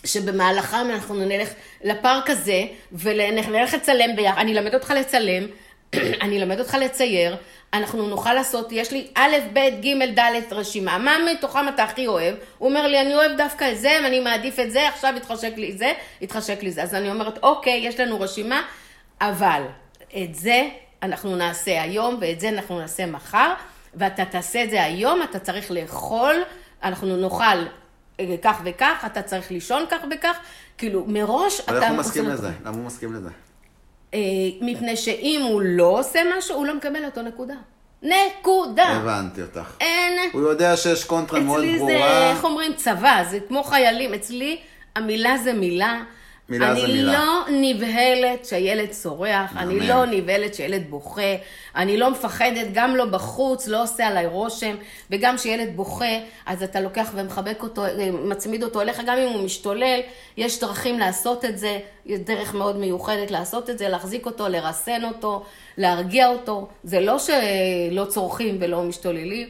[0.05, 1.49] שבמהלכם אנחנו נלך
[1.85, 5.47] לפארק הזה, ונלך לצלם ביחד, אני אלמד אותך לצלם,
[6.23, 7.37] אני אלמד אותך לצייר,
[7.73, 12.35] אנחנו נוכל לעשות, יש לי א', ב', ג', ד' רשימה, מה מתוכם אתה הכי אוהב?
[12.59, 15.73] הוא אומר לי, אני אוהב דווקא את זה, ואני מעדיף את זה, עכשיו התחשק לי
[15.73, 15.93] זה,
[16.23, 16.83] התחשק לי זה.
[16.83, 18.63] אז אני אומרת, אוקיי, יש לנו רשימה,
[19.21, 19.63] אבל
[20.23, 20.69] את זה
[21.03, 23.53] אנחנו נעשה היום, ואת זה אנחנו נעשה מחר,
[23.95, 26.43] ואתה תעשה את זה היום, אתה צריך לאכול,
[26.83, 27.65] אנחנו נאכל
[28.43, 30.37] כך וכך, אתה צריך לישון כך וכך,
[30.79, 31.87] כאילו מראש אבל אתה...
[31.87, 32.51] איך הוא מסכים לזה?
[32.65, 33.29] למה הוא מסכים לזה?
[34.15, 34.21] אה,
[34.61, 37.55] מפני שאם הוא לא עושה משהו, הוא לא מקבל אותו נקודה.
[38.03, 38.89] נקודה.
[38.89, 39.77] הבנתי אותך.
[39.81, 40.31] אין...
[40.33, 42.31] הוא יודע שיש קונטרה מאוד אצלי זה, ברורה.
[42.31, 44.15] איך אומרים, צבא, זה כמו חיילים.
[44.15, 44.59] אצלי
[44.97, 46.03] המילה זה מילה.
[46.49, 47.13] מילה אני זה מילה.
[47.13, 49.81] לא נבהלת שהילד צורח, אני.
[49.81, 51.35] לא נבהלת שילד בוכה,
[51.77, 54.77] אני לא מפחדת, גם לא בחוץ, לא עושה עליי רושם,
[55.11, 59.45] וגם כשילד בוכה, אז אתה לוקח ומחבק אותו, אה, מצמיד אותו אליך, גם אם הוא
[59.45, 60.01] משתולל,
[60.37, 65.05] יש דרכים לעשות את זה, יש דרך מאוד מיוחדת לעשות את זה, להחזיק אותו, לרסן
[65.05, 65.45] אותו,
[65.79, 66.69] להרגיע אותו.
[66.85, 69.49] זה לא שלא צורכים ולא משתוללים.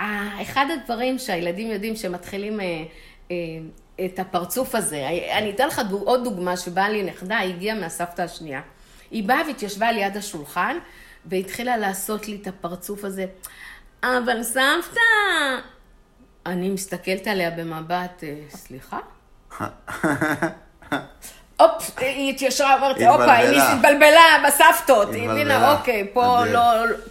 [0.00, 2.66] אה, אחד הדברים שהילדים יודעים שמתחילים אה,
[4.04, 8.60] את הפרצוף הזה, אני אתן לך עוד דוגמה שבאה לי נכדה, היא הגיעה מהסבתא השנייה.
[9.10, 10.76] היא באה והתיישבה ליד השולחן,
[11.26, 13.24] והתחילה לעשות לי את הפרצוף הזה.
[14.02, 15.00] אבל סבתא...
[16.46, 18.98] אני מסתכלת עליה במבט, אה, סליחה?
[21.60, 23.06] אופ, היא התיישרה, אמרתי.
[23.06, 25.14] הופה, היא התבלבלה בסבתות.
[25.14, 25.30] היא.
[25.30, 26.44] הבינה, אוקיי, פה.
[26.44, 26.60] לא,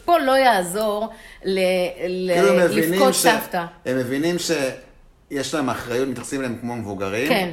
[0.06, 1.10] פה לא יעזור
[1.44, 1.60] ל-
[2.08, 4.52] ל- כאילו הם מבינים לבכות ש...
[5.32, 7.30] שיש להם אחריות, מתייחסים אליהם כמו מבוגרים.
[7.30, 7.50] כן.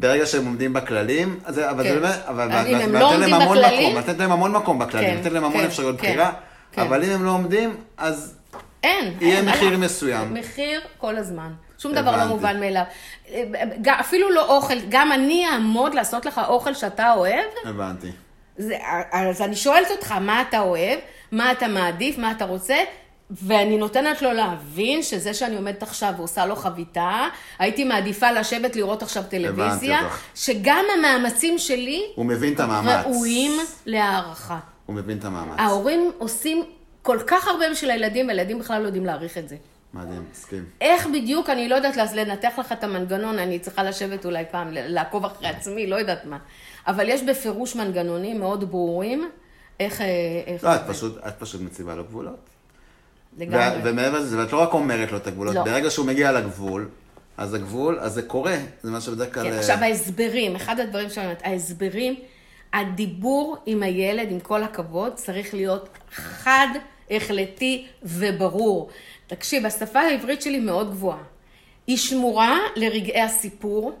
[0.00, 1.94] ברגע שהם עומדים בכללים, אז, זה- אבל כן.
[1.94, 4.78] זה באמת, אבל אם הם לא להם עומדים המון בכללים- מקום, נותנת להם המון מקום
[4.78, 6.32] בכללים, כן, נותנת להם המון כן, אפשרויות כן, בחירה,
[6.72, 6.82] כן.
[6.82, 8.34] אבל אם הם לא עומדים, אז
[8.84, 9.14] אין.
[9.20, 9.80] יהיה אין, מחיר אין.
[9.80, 10.34] מסוים.
[10.34, 11.52] מחיר כל הזמן.
[11.78, 12.28] שום דבר לא הבנתי.
[12.32, 12.82] מובן מאליו.
[13.82, 18.10] גם- אפילו לא אוכל, גם אני אעמוד לעשות לך אוכל שאתה אוהב, הבנתי.
[18.58, 18.76] זה,
[19.12, 20.98] אז אני שואלת אותך, מה אתה אוהב,
[21.32, 22.76] מה אתה מעדיף, מה אתה רוצה,
[23.30, 29.02] ואני נותנת לו להבין שזה שאני עומדת עכשיו ועושה לו חביתה, הייתי מעדיפה לשבת לראות
[29.02, 30.00] עכשיו טלוויזיה.
[30.34, 33.04] שגם המאמצים שלי הוא מבין את המאמץ.
[33.06, 33.52] ראויים
[33.86, 34.58] להערכה.
[34.86, 35.54] הוא מבין את המאמץ.
[35.58, 36.64] ההורים עושים
[37.02, 39.56] כל כך הרבה בשביל הילדים, והילדים בכלל לא יודעים להעריך את זה.
[39.94, 40.64] מדהים, מסכים.
[40.80, 45.24] איך בדיוק, אני לא יודעת לנתח לך את המנגנון, אני צריכה לשבת אולי פעם, לעקוב
[45.24, 46.38] אחרי עצמי, לא יודעת מה.
[46.86, 49.30] אבל יש בפירוש מנגנונים מאוד ברורים,
[49.80, 50.00] איך...
[50.00, 50.06] אה,
[50.46, 52.55] איך לא, את פשוט, את פשוט מציבה לו גבולות.
[53.38, 53.80] לגמרי.
[53.84, 55.64] ומעבר לזה, ואת לא רק אומרת לו את הגבולות, לא.
[55.64, 56.88] ברגע שהוא מגיע לגבול,
[57.36, 58.56] אז הגבול, אז זה קורה.
[58.82, 59.44] זה מה שבדרך כלל...
[59.44, 62.14] כן, אה, עכשיו ההסברים, אחד הדברים שאני אומרת, ההסברים,
[62.72, 66.68] הדיבור עם הילד, עם כל הכבוד, צריך להיות חד,
[67.10, 68.90] החלטי וברור.
[69.26, 71.22] תקשיב, השפה העברית שלי מאוד גבוהה.
[71.86, 73.98] היא שמורה לרגעי הסיפור,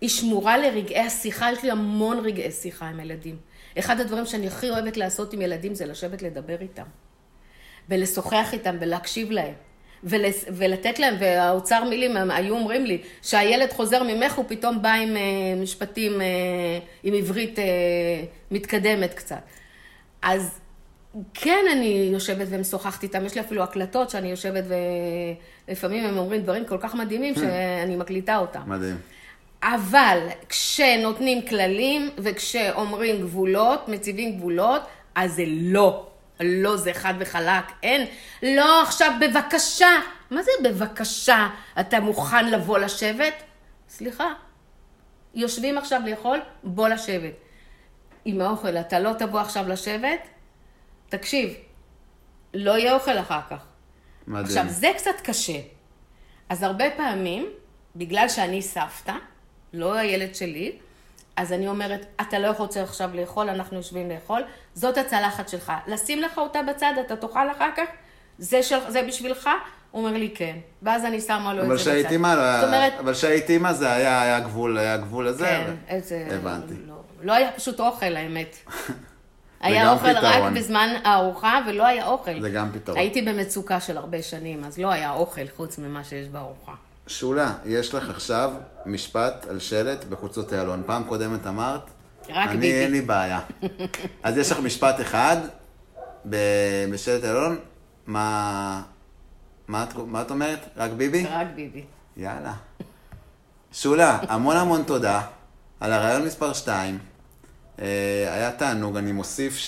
[0.00, 3.36] היא שמורה לרגעי השיחה, יש לי המון רגעי שיחה עם ילדים.
[3.78, 6.82] אחד הדברים שאני הכי אוהבת לעשות עם ילדים זה לשבת לדבר איתם.
[7.88, 9.54] ולשוחח איתם ולהקשיב להם.
[10.04, 10.44] ולס...
[10.48, 15.16] ולתת להם, והאוצר מילים, הם היו אומרים לי, שהילד חוזר ממך, הוא פתאום בא עם
[15.16, 16.24] uh, משפטים, uh,
[17.02, 17.62] עם עברית uh,
[18.50, 19.40] מתקדמת קצת.
[20.22, 20.60] אז
[21.34, 24.64] כן, אני יושבת ומשוחחת איתם, יש לי אפילו הקלטות שאני יושבת
[25.68, 28.60] ולפעמים הם אומרים דברים כל כך מדהימים שאני מקליטה אותם.
[28.66, 28.96] מדהים.
[29.62, 30.18] אבל
[30.48, 34.82] כשנותנים כללים וכשאומרים גבולות, מציבים גבולות,
[35.14, 36.06] אז זה לא.
[36.40, 38.06] לא זה חד וחלק, אין.
[38.42, 39.90] לא עכשיו בבקשה.
[40.30, 41.48] מה זה בבקשה?
[41.80, 43.34] אתה מוכן לבוא לשבת?
[43.88, 44.32] סליחה.
[45.34, 47.32] יושבים עכשיו לאכול, בוא לשבת.
[48.24, 50.20] עם האוכל, אתה לא תבוא עכשיו לשבת?
[51.08, 51.54] תקשיב,
[52.54, 53.66] לא יהיה אוכל אחר כך.
[54.26, 54.46] מדהים.
[54.46, 55.60] עכשיו, זה קצת קשה.
[56.48, 57.46] אז הרבה פעמים,
[57.96, 59.14] בגלל שאני סבתא,
[59.72, 60.78] לא הילד שלי,
[61.36, 64.42] אז אני אומרת, אתה לא רוצה עכשיו לאכול, אנחנו יושבים לאכול,
[64.74, 65.72] זאת הצלחת שלך.
[65.86, 67.84] לשים לך אותה בצד, אתה תאכל אחר כך?
[68.38, 69.50] זה, של, זה בשבילך?
[69.90, 70.56] הוא אומר לי, כן.
[70.82, 71.88] ואז אני שמה לו את זה אבל בצד.
[71.90, 75.44] היה- זאת אומרת, אבל כשהייתי אימא זה היה היה גבול, היה גבול לזה.
[75.46, 76.26] כן, ו- איזה...
[76.30, 76.74] הבנתי.
[76.86, 78.56] לא, לא היה פשוט אוכל, האמת.
[79.60, 80.54] היה אוכל רק פתרון.
[80.54, 82.40] בזמן הארוחה, ולא היה אוכל.
[82.40, 82.98] זה גם פתרון.
[82.98, 86.72] הייתי במצוקה של הרבה שנים, אז לא היה אוכל חוץ ממה שיש בארוחה.
[87.06, 88.52] שולה, יש לך עכשיו
[88.86, 90.82] משפט על שלט בחוצות איילון.
[90.86, 91.82] פעם קודמת אמרת,
[92.28, 92.72] רק אני ביבי.
[92.72, 93.40] אין לי בעיה.
[94.22, 95.36] אז יש לך משפט אחד
[96.30, 97.58] ב- בשלט איילון,
[98.06, 98.82] מה...
[99.68, 100.58] מה את, מה את אומרת?
[100.76, 101.26] רק ביבי?
[101.30, 101.84] רק ביבי.
[102.16, 102.52] יאללה.
[103.72, 105.22] שולה, המון המון תודה
[105.80, 106.98] על הרעיון מספר 2.
[107.78, 109.58] היה תענוג, אני מוסיף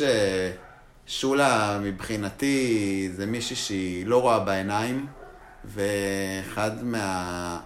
[1.06, 5.06] ששולה מבחינתי זה מישהי שהיא לא רואה בעיניים,
[5.74, 7.60] ואחד מה...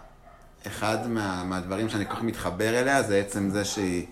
[0.66, 4.06] אחד מה, מהדברים שאני כל כך מתחבר אליה זה עצם זה שהיא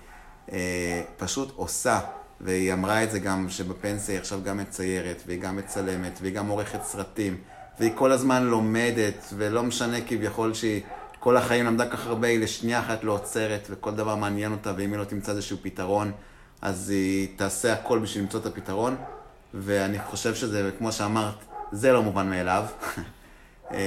[0.52, 2.00] אה, פשוט עושה,
[2.40, 6.48] והיא אמרה את זה גם שבפנסיה היא עכשיו גם מציירת, והיא גם מצלמת, והיא גם
[6.48, 7.36] עורכת סרטים,
[7.80, 10.82] והיא כל הזמן לומדת, ולא משנה כביכול שהיא
[11.20, 14.92] כל החיים למדה כך הרבה, היא לשנייה אחת לא עוצרת, וכל דבר מעניין אותה, ואם
[14.92, 16.12] היא לא תמצא איזשהו פתרון,
[16.62, 18.96] אז היא תעשה הכל בשביל למצוא את הפתרון,
[19.54, 21.34] ואני חושב שזה, כמו שאמרת,
[21.72, 22.64] זה לא מובן מאליו.
[23.72, 23.78] אה,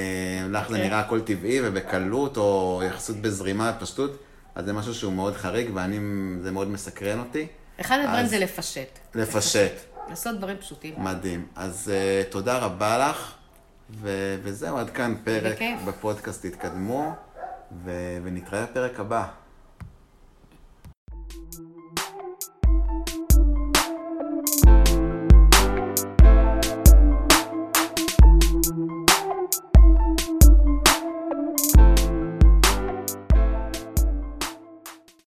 [0.50, 0.84] לך זה כן.
[0.84, 4.18] נראה הכל טבעי ובקלות, או יחסות בזרימה, בפשטות,
[4.56, 6.00] אז זה משהו שהוא מאוד חריג, ואני,
[6.42, 7.48] זה מאוד מסקרן אותי.
[7.82, 9.00] אחד הדברים זה לפשט.
[9.16, 9.72] לפשט.
[10.10, 10.94] לעשות דברים פשוטים.
[10.98, 11.48] מדהים.
[11.56, 13.32] אז uh, תודה רבה לך,
[14.02, 15.80] ו- וזהו, עד כאן פרק בכיף.
[15.86, 17.16] בפודקאסט התקדמו,
[17.84, 19.26] ו- ונתראה בפרק הבא.